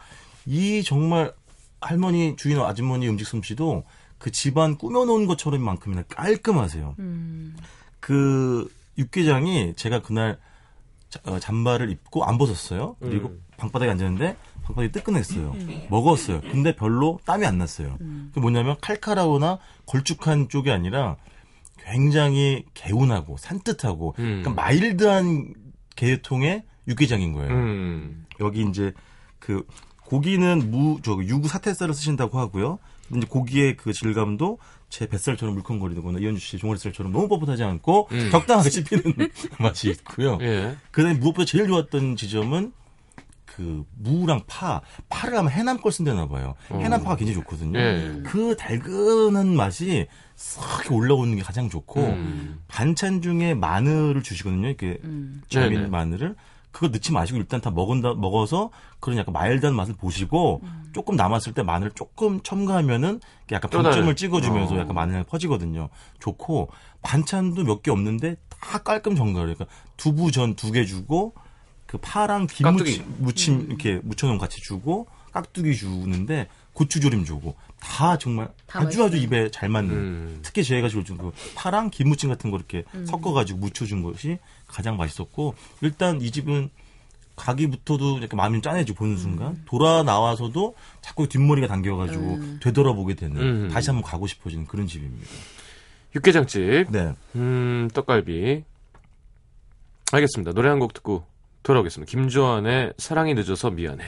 이 0.48 0.82
정말 0.84 1.34
할머니 1.82 2.36
주인 2.36 2.60
아주머니 2.60 3.08
음식 3.08 3.28
솜씨도 3.28 3.84
그 4.18 4.32
집안 4.32 4.76
꾸며놓은 4.80 5.28
것처럼만큼이나 5.28 6.02
깔끔하세요. 6.10 6.96
음. 6.98 7.56
그 8.00 8.68
육개장이 8.98 9.76
제가 9.76 10.02
그날 10.02 10.40
자- 11.12 11.20
어, 11.26 11.38
잠바를 11.38 11.92
입고 11.92 12.24
안 12.26 12.40
벗었어요. 12.40 12.96
그리고 13.00 13.28
음. 13.28 13.44
방바닥에 13.58 13.92
앉았는데 13.92 14.36
방바닥이 14.64 14.92
뜨끈했어요. 14.94 15.56
먹었어요. 15.92 16.42
근데 16.42 16.76
별로 16.76 17.20
땀이 17.26 17.46
안 17.46 17.60
났어요. 17.60 17.98
그게 18.00 18.42
뭐냐면 18.42 18.78
칼칼하거나 18.82 19.60
걸쭉한 19.86 20.50
쪽이 20.50 20.72
아니라 20.72 21.18
굉장히 21.86 22.66
개운하고 22.74 23.38
산뜻하고 23.38 24.16
음. 24.20 24.42
그러니까 24.42 24.50
마일드한 24.52 25.54
계통의 25.96 26.64
육개장인 26.88 27.34
거예요. 27.34 27.52
음. 27.52 28.26
여기 28.40 28.66
이제 28.68 28.94
그 29.40 29.66
고기는 30.06 30.72
무, 30.72 31.00
저 31.02 31.14
유구 31.24 31.48
사태살을 31.48 31.94
쓰신다고 31.94 32.40
하고요. 32.40 32.80
근데 33.08 33.20
이제 33.20 33.28
고기의 33.28 33.78
그 33.78 33.94
질감도 33.94 34.60
제 34.90 35.08
뱃살처럼 35.08 35.56
물컹거리거나 35.56 36.20
이현주 36.20 36.40
씨 36.40 36.58
종아리살처럼 36.58 37.12
너무 37.12 37.28
뻣뻣하지 37.28 37.62
않고 37.62 38.10
음. 38.12 38.30
적당하게 38.32 38.70
씹히는 38.70 39.04
맛이 39.60 39.90
있고요. 39.90 40.38
예. 40.42 40.76
그다음에 40.92 41.18
무엇보다 41.18 41.46
제일 41.46 41.68
좋았던 41.68 42.16
지점은 42.16 42.74
그 43.56 43.86
무랑 43.98 44.42
파, 44.48 44.82
파를 45.10 45.38
하면 45.38 45.52
해남 45.52 45.80
걸 45.80 45.92
쓴다나 45.92 46.28
봐요. 46.28 46.56
해남 46.72 47.04
파가 47.04 47.16
굉장히 47.18 47.36
좋거든요. 47.40 47.78
예. 47.80 48.22
그 48.24 48.56
달큰한 48.58 49.56
맛이 49.56 50.08
싹 50.36 50.92
올라오는 50.92 51.36
게 51.36 51.42
가장 51.44 51.70
좋고 51.70 52.02
음. 52.02 52.60
반찬 52.68 53.22
중에 53.22 53.54
마늘을 53.54 54.24
주시거든요. 54.24 54.68
이렇게 54.68 54.98
음. 55.04 55.42
절인 55.50 55.74
네네. 55.74 55.88
마늘을 55.90 56.36
그거 56.72 56.88
넣지 56.88 57.12
마시고 57.12 57.38
일단 57.38 57.62
다 57.62 57.70
먹은다 57.70 58.16
먹어서 58.16 58.72
그런 59.00 59.20
약간 59.20 59.32
마일드한 59.34 59.76
맛을 59.76 59.94
보시고 59.94 60.64
조금 60.92 61.16
남았을 61.16 61.54
때 61.54 61.62
마늘 61.62 61.92
조금 61.92 62.42
첨가하면은 62.42 63.20
약간. 63.52 63.70
방점을 63.70 64.16
찍어주면서 64.16 64.74
어. 64.74 64.80
약간 64.80 64.96
마늘 64.96 65.14
향이 65.14 65.26
퍼지거든요. 65.26 65.90
좋고 66.20 66.70
반찬도 67.04 67.64
몇 67.64 67.84
개 67.84 67.92
없는데 67.92 68.38
다 68.50 68.80
깔끔 68.80 69.16
정갈해요. 69.16 69.54
그러니까 69.54 69.66
두부 69.98 70.32
전 70.32 70.56
두 70.56 70.72
개 70.72 70.84
주고 70.86 71.36
그 71.94 72.00
파랑 72.00 72.48
깍두기. 72.48 72.92
김무침 72.98 73.16
무침 73.20 73.66
이렇게 73.70 74.00
묻혀놓은 74.04 74.40
거 74.40 74.42
같이 74.46 74.60
주고 74.62 75.06
깍두기 75.32 75.76
주는데 75.76 76.48
고추조림 76.74 77.24
주고 77.24 77.56
다 77.80 78.18
정말 78.18 78.50
다 78.66 78.80
아주 78.80 79.04
아주 79.04 79.16
맛있어요. 79.16 79.22
입에 79.22 79.52
잘 79.52 79.70
맞는 79.70 79.94
음. 79.94 80.40
특히 80.42 80.64
저희가 80.64 80.88
주그 80.90 81.32
파랑 81.54 81.92
김무침 81.92 82.30
같은 82.30 82.50
거 82.50 82.58
이렇게 82.58 82.84
섞어가지고 83.06 83.60
묻혀준 83.60 84.02
것이 84.02 84.40
가장 84.66 84.98
맛있었고 84.98 85.54
일단 85.82 86.20
이 86.20 86.32
집은 86.32 86.72
가기부터도 87.36 88.24
약간 88.24 88.38
마음이 88.38 88.64
짠해지고 88.64 88.98
보는 88.98 89.18
순간 89.18 89.62
돌아 89.66 90.02
나와서도 90.02 90.74
자꾸 91.02 91.28
뒷머리가 91.28 91.68
당겨가지고 91.68 92.60
되돌아보게 92.60 93.14
되는 93.14 93.38
음. 93.40 93.70
다시 93.70 93.92
한번 93.92 94.04
가고 94.04 94.26
싶어지는 94.26 94.66
그런 94.66 94.88
집입니다. 94.88 95.28
육개장집. 96.16 96.90
네. 96.92 97.14
음, 97.36 97.88
떡갈비. 97.94 98.64
알겠습니다. 100.12 100.54
노래 100.54 100.70
한 100.70 100.80
곡 100.80 100.94
듣고 100.94 101.26
돌아오겠습니다. 101.64 102.12
김조한의 102.12 102.94
사랑이 102.98 103.34
늦어서 103.34 103.72
미안해. 103.72 104.04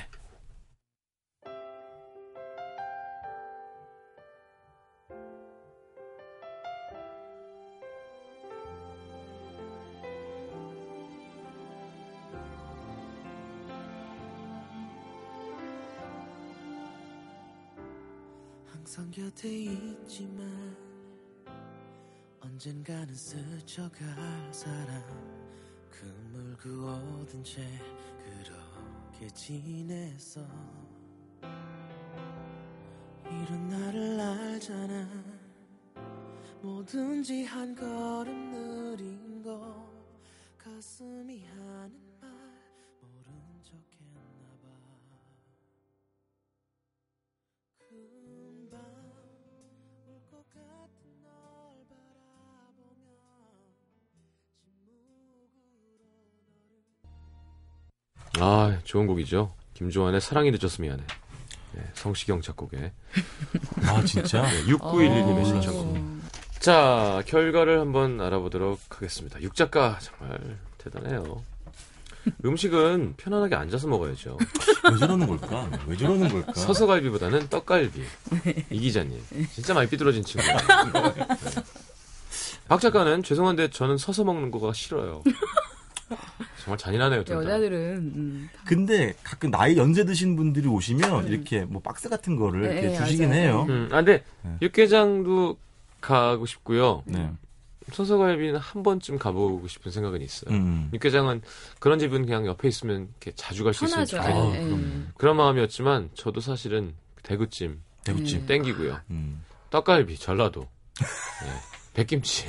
항상 18.65 19.09
곁에 19.11 19.49
있지만 19.49 20.75
언젠가는 22.41 23.13
스쳐갈 23.15 24.07
사람 24.51 25.44
그어둔 26.65 27.43
채 27.43 27.61
그렇게 28.23 29.27
지냈어 29.35 30.41
이런 33.23 33.69
나를 33.69 34.19
알잖아. 34.19 35.07
뭐든지 36.63 37.43
한 37.45 37.75
걸음 37.75 38.51
느린 38.51 39.43
거 39.43 39.87
가슴이 40.57 41.45
하는 41.45 42.14
아, 58.39 58.77
좋은 58.83 59.07
곡이죠. 59.07 59.53
김조한의 59.75 60.21
사랑이 60.21 60.51
늦었어 60.51 60.81
미안해. 60.81 61.03
네, 61.73 61.83
성시경 61.93 62.41
작곡에 62.41 62.93
아 63.83 64.03
진짜. 64.05 64.41
네, 64.43 64.63
6911님의 64.65 65.41
어. 65.41 65.43
신청곡. 65.43 65.97
자, 66.59 67.21
결과를 67.27 67.79
한번 67.79 68.21
알아보도록 68.21 68.79
하겠습니다. 68.89 69.41
육 69.41 69.55
작가 69.55 69.99
정말 69.99 70.57
대단해요. 70.77 71.43
음식은 72.43 73.15
편안하게 73.17 73.55
앉아서 73.55 73.87
먹어야죠. 73.87 74.37
왜 74.91 74.97
저러는 74.97 75.27
걸까? 75.27 75.69
왜 75.85 75.95
저러는 75.95 76.29
걸까? 76.29 76.53
서서갈비보다는 76.53 77.49
떡갈비. 77.49 78.01
이 78.71 78.79
기자님. 78.79 79.21
진짜 79.53 79.73
많이 79.73 79.87
삐뚤어진 79.89 80.23
친구예요. 80.23 80.57
네. 81.15 81.27
박 82.67 82.81
작가는 82.81 83.21
죄송한데 83.21 83.69
저는 83.69 83.97
서서 83.97 84.23
먹는 84.23 84.49
거가 84.49 84.73
싫어요. 84.73 85.21
정말 86.65 86.77
잔인하네요. 86.79 87.23
둘 87.23 87.35
다. 87.37 87.43
여자들은 87.43 87.97
음, 88.15 88.49
근데 88.65 89.13
가끔 89.23 89.51
나이 89.51 89.77
연세 89.77 90.03
드신 90.03 90.35
분들이 90.35 90.67
오시면 90.67 91.27
이렇게 91.27 91.63
뭐 91.63 91.81
박스 91.81 92.09
같은 92.09 92.35
거를 92.35 92.61
네, 92.61 92.71
이렇게 92.73 92.87
네, 92.87 92.95
주시긴 92.97 93.29
맞아요. 93.29 93.41
해요. 93.41 93.65
음, 93.69 93.87
아, 93.91 93.97
근데 93.97 94.23
네. 94.41 94.57
육개장도 94.63 95.57
가고 96.01 96.45
싶고요. 96.45 97.03
네. 97.05 97.29
서서갈비는 97.91 98.59
한 98.59 98.81
번쯤 98.81 99.19
가보고 99.19 99.67
싶은 99.67 99.91
생각은 99.91 100.19
있어요. 100.21 100.55
음. 100.55 100.89
육개장은 100.91 101.43
그런 101.79 101.99
집은 101.99 102.25
그냥 102.25 102.47
옆에 102.47 102.67
있으면 102.67 103.09
이렇게 103.21 103.31
자주 103.35 103.63
갈 103.63 103.75
수 103.75 103.85
있으면 103.85 104.05
편하죠. 104.07 104.17
좋겠는 104.17 104.41
아. 104.63 104.65
그럼. 104.65 105.07
그런 105.17 105.37
마음이었지만 105.37 106.09
저도 106.15 106.41
사실은 106.41 106.95
대구찜 107.21 107.79
대구찜. 108.03 108.47
땡기고요. 108.47 108.99
음. 109.11 109.43
떡갈비 109.69 110.17
전라도, 110.17 110.67
네. 110.99 111.49
백김치. 111.93 112.47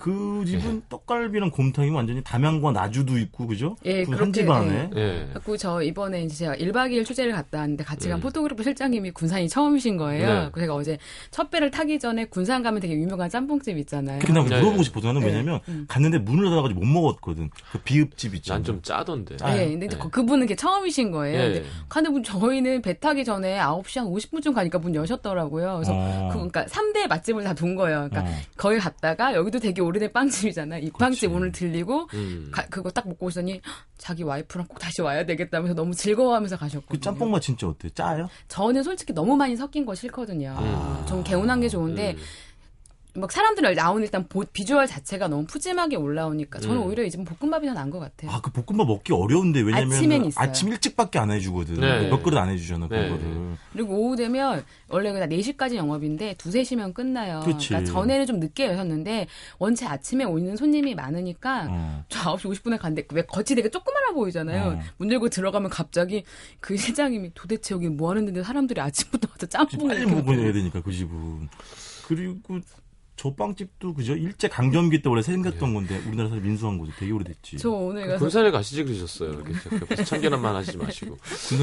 그 0.00 0.44
집은 0.46 0.82
떡갈비랑 0.88 1.50
곰탕이 1.50 1.90
완전히 1.90 2.22
담양과 2.22 2.72
나주도 2.72 3.18
있고 3.18 3.46
그죠? 3.46 3.76
예, 3.84 4.04
그한 4.04 4.18
그렇게, 4.32 4.40
집안에. 4.42 4.90
예. 4.94 5.28
그래고 5.32 5.56
저 5.56 5.82
이번에 5.82 6.22
이제 6.22 6.34
제가 6.36 6.54
1박 6.56 6.90
2일 6.92 7.04
취재를 7.04 7.32
갔다 7.32 7.58
왔는데 7.58 7.84
같이 7.84 8.08
간 8.08 8.18
음. 8.18 8.20
photographer 8.20 8.62
실장님이 8.62 9.10
군산이 9.12 9.48
처음이신 9.48 9.96
거예요. 9.96 10.26
네. 10.26 10.48
그래서 10.52 10.66
제가 10.66 10.74
어제 10.74 10.98
첫 11.30 11.50
배를 11.50 11.70
타기 11.70 11.98
전에 11.98 12.26
군산 12.26 12.62
가면 12.62 12.80
되게 12.80 12.94
유명한 12.94 13.28
짬뽕집 13.30 13.78
있잖아요. 13.78 14.18
근데 14.20 14.32
나 14.32 14.42
네, 14.42 14.48
물어보고 14.56 14.76
네. 14.78 14.82
싶어서 14.84 15.06
나는 15.08 15.20
네. 15.22 15.28
왜냐면 15.28 15.60
음. 15.68 15.84
갔는데 15.88 16.18
문을 16.18 16.44
닫아가지고 16.50 16.80
못 16.80 16.86
먹었거든. 16.86 17.50
그 17.72 17.78
비읍집 17.78 18.34
있잖아. 18.36 18.58
난좀 18.58 18.82
짜던데. 18.82 19.36
아, 19.42 19.56
예, 19.56 19.68
근데 19.70 19.88
네. 19.88 19.96
그- 19.98 20.08
그분은 20.10 20.44
이게 20.44 20.54
처음이신 20.56 21.10
거예요. 21.10 21.38
예. 21.40 21.44
근데, 21.54 21.64
근데 21.88 22.10
문- 22.10 22.22
저희는 22.22 22.82
배 22.82 22.98
타기 22.98 23.24
전에 23.24 23.58
9시 23.58 23.98
한 23.98 24.06
50분쯤 24.08 24.54
가니까 24.54 24.78
문 24.78 24.94
여셨더라고요. 24.94 25.74
그래서 25.76 25.92
어. 25.94 26.28
그, 26.30 26.34
그러니까 26.34 26.64
3대 26.66 27.06
맛집을 27.08 27.44
다 27.44 27.54
돈 27.54 27.74
거예요. 27.74 28.08
그러니까 28.10 28.30
어. 28.30 28.34
거기 28.56 28.78
갔다가 28.78 29.34
여기도 29.34 29.58
되게 29.58 29.80
오래된 29.86 30.12
빵집이잖아요. 30.12 30.82
이 30.84 30.90
빵집 30.90 31.20
그렇지. 31.30 31.34
오늘 31.36 31.52
들리고 31.52 32.08
음. 32.14 32.48
가- 32.52 32.66
그거 32.66 32.90
딱 32.90 33.08
먹고 33.08 33.26
오시더니 33.26 33.60
"헉, 33.64 33.74
자기 33.98 34.22
와이프랑 34.22 34.66
꼭 34.66 34.78
다시 34.78 35.00
와야 35.02 35.24
되겠다면서 35.26 35.74
너무 35.74 35.94
즐거워하면서 35.94 36.56
가셨거든요. 36.58 36.88
그 36.98 37.00
짬뽕 37.00 37.30
맛 37.30 37.40
진짜 37.40 37.66
어때? 37.68 37.88
짜요? 37.90 38.28
저는 38.48 38.82
솔직히 38.82 39.12
너무 39.12 39.36
많이 39.36 39.56
섞인 39.56 39.86
거 39.86 39.94
싫거든요. 39.94 40.56
음. 40.60 41.06
좀 41.08 41.22
개운한 41.24 41.60
게 41.60 41.68
좋은데 41.68 42.12
음. 42.12 42.18
막 43.16 43.32
사람들이 43.32 43.74
나오는 43.74 44.02
일단 44.02 44.26
보- 44.28 44.44
비주얼 44.44 44.86
자체가 44.86 45.28
너무 45.28 45.44
푸짐하게 45.46 45.96
올라오니까 45.96 46.60
저는 46.60 46.76
음. 46.76 46.82
오히려 46.86 47.02
이 47.04 47.10
집은 47.10 47.24
볶음밥이 47.24 47.66
더 47.66 47.72
나은 47.74 47.90
것 47.90 47.98
같아요. 47.98 48.30
아, 48.30 48.40
그 48.40 48.50
볶음밥 48.50 48.86
먹기 48.86 49.12
어려운데 49.12 49.60
왜냐면 49.60 49.92
아침엔 49.92 50.24
있어요. 50.24 50.42
아침 50.44 50.68
일찍밖에 50.68 51.18
안 51.18 51.30
해주거든. 51.30 51.80
네. 51.80 52.08
몇 52.08 52.22
그릇 52.22 52.36
안 52.38 52.48
해주잖아 52.50 52.88
네. 52.88 53.08
그거를. 53.08 53.56
그리고 53.72 53.94
오후 53.96 54.16
되면 54.16 54.64
원래 54.88 55.12
그냥 55.12 55.28
4시까지 55.28 55.74
영업인데 55.76 56.32
2, 56.32 56.36
3시면 56.36 56.94
끝나요. 56.94 57.40
그치. 57.44 57.72
러니까 57.72 57.92
전에는 57.92 58.26
좀 58.26 58.38
늦게 58.40 58.66
여셨는데 58.66 59.26
원체 59.58 59.86
아침에 59.86 60.24
오는 60.24 60.56
손님이 60.56 60.94
많으니까 60.94 61.66
어. 61.70 62.04
저 62.08 62.36
9시 62.36 62.52
50분에 62.62 62.78
갔는데 62.78 63.06
왜 63.12 63.22
겉이 63.22 63.46
되게 63.56 63.68
조그만해 63.70 64.12
보이잖아요. 64.14 64.78
어. 64.78 64.80
문 64.98 65.10
열고 65.10 65.28
들어가면 65.30 65.70
갑자기 65.70 66.24
그 66.60 66.76
실장님이 66.76 67.30
도대체 67.34 67.74
여기 67.74 67.88
뭐 67.88 68.10
하는 68.10 68.24
데인데 68.26 68.42
사람들이 68.42 68.80
아침부터 68.80 69.28
와서 69.30 69.46
짬뽕을 69.46 69.94
빨리 69.96 70.06
먹어야 70.06 70.52
되니까 70.52 70.80
그 70.82 70.92
집은. 70.92 71.48
그리고 72.06 72.60
저 73.16 73.34
빵집도 73.34 73.94
그죠? 73.94 74.14
일제 74.14 74.46
강점기 74.46 75.00
때 75.00 75.08
원래 75.08 75.22
생겼던 75.22 75.72
건데 75.72 75.98
우리나라 76.06 76.28
사람 76.28 76.44
민수한 76.44 76.78
거죠. 76.78 76.92
되게 76.98 77.12
오래됐지. 77.12 77.56
저 77.58 77.70
오늘 77.70 78.06
가서 78.06 78.18
군산에 78.18 78.50
가시지 78.50 78.84
그러셨어요. 78.84 79.32
이렇게 79.32 79.52
옆에서 79.80 80.04
참견한만 80.04 80.54
하시지 80.54 80.76
마시고. 80.76 81.16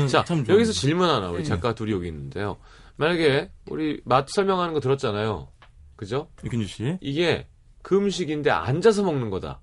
자. 0.10 0.26
여기서 0.50 0.72
질문 0.72 1.08
하나. 1.10 1.30
우리 1.30 1.40
네. 1.40 1.44
작가 1.44 1.76
둘이 1.76 1.92
여기 1.92 2.08
있는데요. 2.08 2.58
만약에 2.96 3.52
우리 3.70 4.02
맛 4.04 4.28
설명하는 4.30 4.74
거 4.74 4.80
들었잖아요. 4.80 5.48
그죠? 5.96 6.28
유kin주 6.44 6.68
씨. 6.68 6.98
이게 7.02 7.48
그 7.84 7.98
음식인데 7.98 8.50
앉아서 8.50 9.04
먹는 9.04 9.30
거다. 9.30 9.62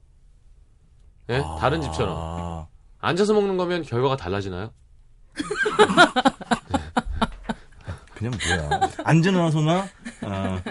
예? 1.30 1.38
아. 1.44 1.56
다른 1.58 1.82
집처럼. 1.82 2.66
앉아서 3.00 3.34
먹는 3.34 3.56
거면 3.56 3.82
결과가 3.82 4.16
달라지나요? 4.16 4.72
그냥 8.14 8.32
뭐야. 8.46 8.90
안전하소나 9.04 9.88
아, 10.22 10.62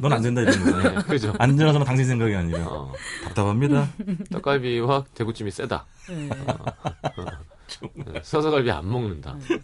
넌 0.00 0.12
안 0.12 0.22
된다 0.22 0.40
이런 0.42 0.64
거. 0.64 0.82
네, 0.90 1.02
그죠? 1.06 1.32
안전하소나 1.38 1.84
당신 1.84 2.04
생각이 2.06 2.34
아니라 2.34 2.66
어, 2.66 2.92
답답합니다. 3.24 3.88
떡갈비와 4.32 5.04
대구찜이 5.14 5.50
세다. 5.50 5.86
네. 6.08 6.28
네, 7.94 8.20
서서갈비 8.22 8.70
안 8.70 8.90
먹는다. 8.90 9.36
네. 9.48 9.58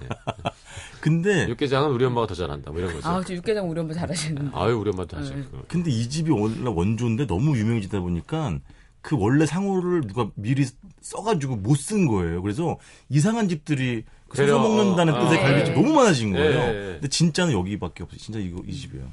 근데 1.00 1.48
육개장은 1.48 1.90
우리 1.90 2.04
엄마가 2.04 2.26
더 2.26 2.34
잘한다. 2.34 2.70
뭐 2.70 2.80
이런 2.80 2.92
거죠. 2.94 3.08
아, 3.08 3.22
저 3.24 3.34
육개장 3.34 3.68
우리 3.70 3.80
엄마 3.80 3.92
잘하시는데. 3.94 4.50
아유, 4.56 4.76
우리 4.78 4.90
엄마도 4.90 5.16
하지. 5.16 5.34
네. 5.34 5.44
근데 5.68 5.90
이 5.90 6.08
집이 6.08 6.30
원래 6.30 6.62
원조인데 6.68 7.26
너무 7.26 7.56
유명해지다 7.56 8.00
보니까 8.00 8.58
그 9.02 9.16
원래 9.18 9.46
상호를 9.46 10.02
누가 10.02 10.28
미리 10.34 10.66
써가지고 11.00 11.56
못 11.56 11.76
쓴 11.78 12.06
거예요. 12.06 12.42
그래서 12.42 12.78
이상한 13.08 13.48
집들이 13.48 14.04
그 14.28 14.36
서서. 14.36 14.58
먹는다는 14.58 15.14
어, 15.14 15.20
뜻의 15.28 15.38
어, 15.38 15.42
갈비집 15.42 15.74
네. 15.74 15.80
너무 15.80 15.94
많아진 15.94 16.32
거예요. 16.32 16.58
네. 16.58 16.72
근데 16.94 17.08
진짜는 17.08 17.52
여기밖에 17.54 18.02
없어요. 18.02 18.18
진짜 18.18 18.38
이거 18.38 18.62
이 18.66 18.72
집이에요. 18.74 19.06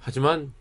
하지만 0.00 0.52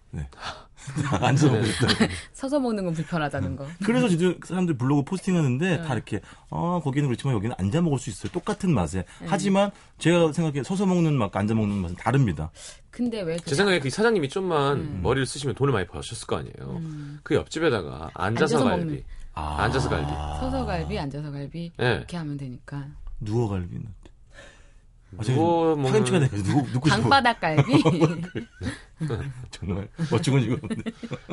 앉아서 1.21 1.47
먹고 1.51 1.61
네. 1.65 1.71
싶다. 1.71 1.87
서서 2.33 2.59
먹는 2.59 2.85
건 2.85 2.93
불편하다는 2.93 3.55
거. 3.55 3.65
그래서 3.85 4.07
진짜 4.07 4.35
사람들 4.45 4.77
블로그 4.77 5.03
포스팅하는데 5.03 5.77
네. 5.77 5.83
다 5.83 5.93
이렇게 5.93 6.19
아 6.49 6.79
거기는 6.83 7.07
그렇지만 7.07 7.35
여기는 7.35 7.55
앉아 7.57 7.81
먹을 7.81 7.99
수 7.99 8.09
있어요. 8.09 8.31
똑같은 8.31 8.73
맛에. 8.73 8.99
네. 9.21 9.27
하지만 9.27 9.71
제가 9.97 10.31
생각해 10.31 10.63
서서 10.63 10.85
먹는 10.85 11.17
맛과 11.17 11.39
앉아 11.39 11.53
먹는 11.53 11.75
맛은 11.77 11.95
다릅니다. 11.95 12.51
근데 12.91 13.21
왜그제 13.21 13.55
생각에 13.55 13.79
그 13.79 13.89
사장님이 13.89 14.29
좀만 14.29 14.77
음. 14.77 14.99
머리를 15.03 15.25
쓰시면 15.25 15.55
돈을 15.55 15.73
많이 15.73 15.85
버셨을 15.87 16.27
거 16.27 16.37
아니에요. 16.37 16.81
그 17.23 17.35
옆집에다가 17.35 18.09
앉아서, 18.13 18.57
앉아서 18.57 18.63
갈비. 18.63 18.85
먹는. 18.85 19.03
아. 19.33 19.63
앉아서 19.63 19.89
갈비. 19.89 20.09
서서 20.39 20.65
갈비, 20.65 20.99
앉아서 20.99 21.31
갈비 21.31 21.71
예. 21.81 21.85
이렇게 21.85 22.17
하면 22.17 22.37
되니까. 22.37 22.87
누워 23.19 23.47
갈비는? 23.49 23.85
아, 25.17 25.23
누워 25.23 25.75
먹는- 25.75 25.85
파김치가 25.91 26.19
누구 26.29 26.71
누구. 26.71 26.89
방바닥 26.89 27.39
갈비. 27.39 27.63
정말 29.51 29.87
이거. 30.43 30.57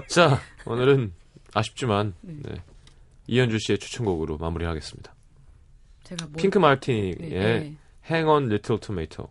자, 0.09 0.41
오늘은 0.65 1.13
아쉽지만 1.55 2.15
네. 2.23 2.55
이현주 3.27 3.59
씨의 3.59 3.79
추천곡으로 3.79 4.39
마무리하겠습니다. 4.39 5.15
제가 6.05 6.27
뭐 6.27 6.35
핑크 6.37 6.59
마르티니의 6.59 7.15
네, 7.19 7.29
네. 7.29 7.75
Hang 8.09 8.29
on 8.31 8.45
Little 8.45 8.81
Tomato. 8.81 9.31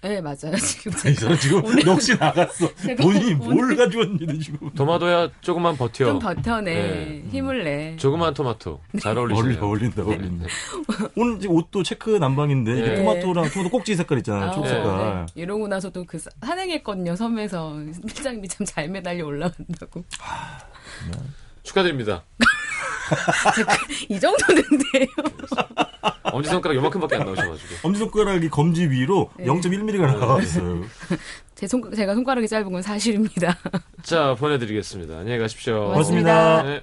네, 0.00 0.20
맞아요. 0.20 0.54
지금 0.62 0.92
이 1.10 1.14
사람 1.14 1.36
지금 1.38 1.60
넋이 1.62 2.16
나갔어. 2.20 2.68
본인이 3.02 3.34
오늘- 3.40 3.54
뭘 3.66 3.76
가져왔는지 3.76 4.38
지금. 4.38 4.70
토마토야 4.70 5.28
조금만 5.40 5.76
버텨. 5.76 6.04
좀 6.06 6.18
버텨내. 6.20 6.72
네. 6.74 7.24
힘을 7.30 7.64
내. 7.64 7.96
조그만 7.96 8.32
토마토. 8.32 8.80
잘 9.00 9.18
어울려, 9.18 9.34
어울리시네요. 9.34 9.66
어울린다, 9.66 10.02
어울린다. 10.04 10.46
오늘 11.16 11.40
지금 11.40 11.56
옷도 11.56 11.82
체크 11.82 12.10
남방인데, 12.10 12.72
이게 12.78 12.88
네. 12.90 12.94
토마토랑 12.96 13.50
토마토 13.50 13.70
꼭지 13.70 13.96
색깔 13.96 14.18
있잖아요, 14.18 14.50
아, 14.50 14.52
초색깔. 14.52 15.26
네. 15.26 15.42
이러고 15.42 15.66
나서도 15.66 16.04
그 16.04 16.16
사- 16.18 16.30
산행했거든요, 16.42 17.16
섬에서. 17.16 17.76
실장님이 18.06 18.46
참 18.48 18.64
잘 18.64 18.88
매달려 18.88 19.26
올라간다고. 19.26 20.04
축하드립니다. 21.64 22.22
이 24.08 24.18
정도는데요. 24.20 25.06
엄지손가락 26.24 26.76
요만큼밖에 26.76 27.16
안 27.16 27.24
나오셔가지고. 27.26 27.74
엄지손가락이 27.82 28.48
검지 28.50 28.88
위로 28.90 29.30
네. 29.38 29.46
0.1mm가 29.46 30.18
나왔어요. 30.18 30.82
제 31.54 31.66
손, 31.66 31.92
제가 31.94 32.14
손가락이 32.14 32.46
짧은 32.46 32.70
건 32.70 32.82
사실입니다. 32.82 33.56
자, 34.02 34.34
보내드리겠습니다. 34.38 35.18
안녕히 35.18 35.38
가십시오. 35.38 35.88
고맙습니다. 35.88 36.62
네. 36.62 36.82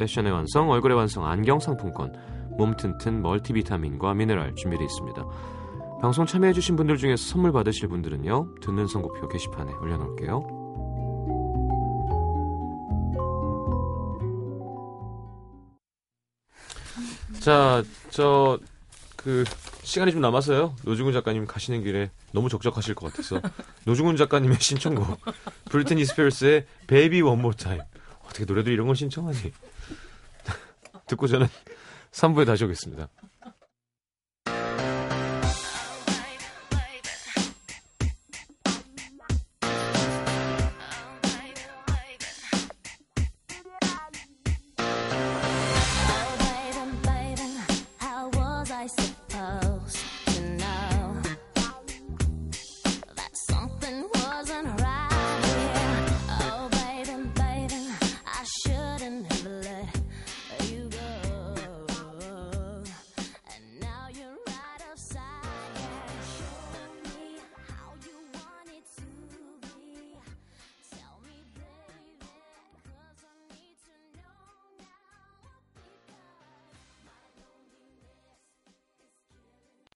패션의 0.00 0.32
완성, 0.32 0.70
얼굴의 0.70 0.96
완성 0.96 1.26
안경 1.26 1.60
상품권, 1.60 2.14
몸 2.56 2.74
튼튼 2.74 3.20
멀티비타민과 3.20 4.14
미네랄 4.14 4.54
준비되어 4.54 4.86
있습니다. 4.86 5.26
방송 6.00 6.24
참여해주신 6.24 6.76
분들 6.76 6.96
중에서 6.96 7.22
선물 7.22 7.52
받으실 7.52 7.88
분들은요, 7.88 8.54
듣는 8.62 8.86
선곡표 8.86 9.28
게시판에 9.28 9.72
올려놓을게요. 9.74 10.60
자, 17.40 17.82
저, 18.08 18.58
그, 19.16 19.44
시간이 19.82 20.12
좀 20.12 20.22
남았어요. 20.22 20.76
노중훈 20.84 21.12
작가님 21.12 21.46
가시는 21.46 21.82
길에 21.82 22.10
너무 22.32 22.48
적적하실 22.48 22.94
것 22.94 23.12
같아서. 23.12 23.40
노중훈 23.84 24.16
작가님의 24.16 24.58
신청곡. 24.60 25.20
브리트니 25.66 26.04
스피어스의 26.06 26.66
Baby 26.86 27.20
One 27.20 27.34
More 27.34 27.52
Time. 27.52 27.80
어떻게 28.24 28.44
노래도 28.44 28.70
이런 28.70 28.86
걸 28.86 28.96
신청하지? 28.96 29.52
듣고 31.10 31.26
저는 31.26 31.46
3부에 32.12 32.46
다시 32.46 32.64
오겠습니다. 32.64 33.08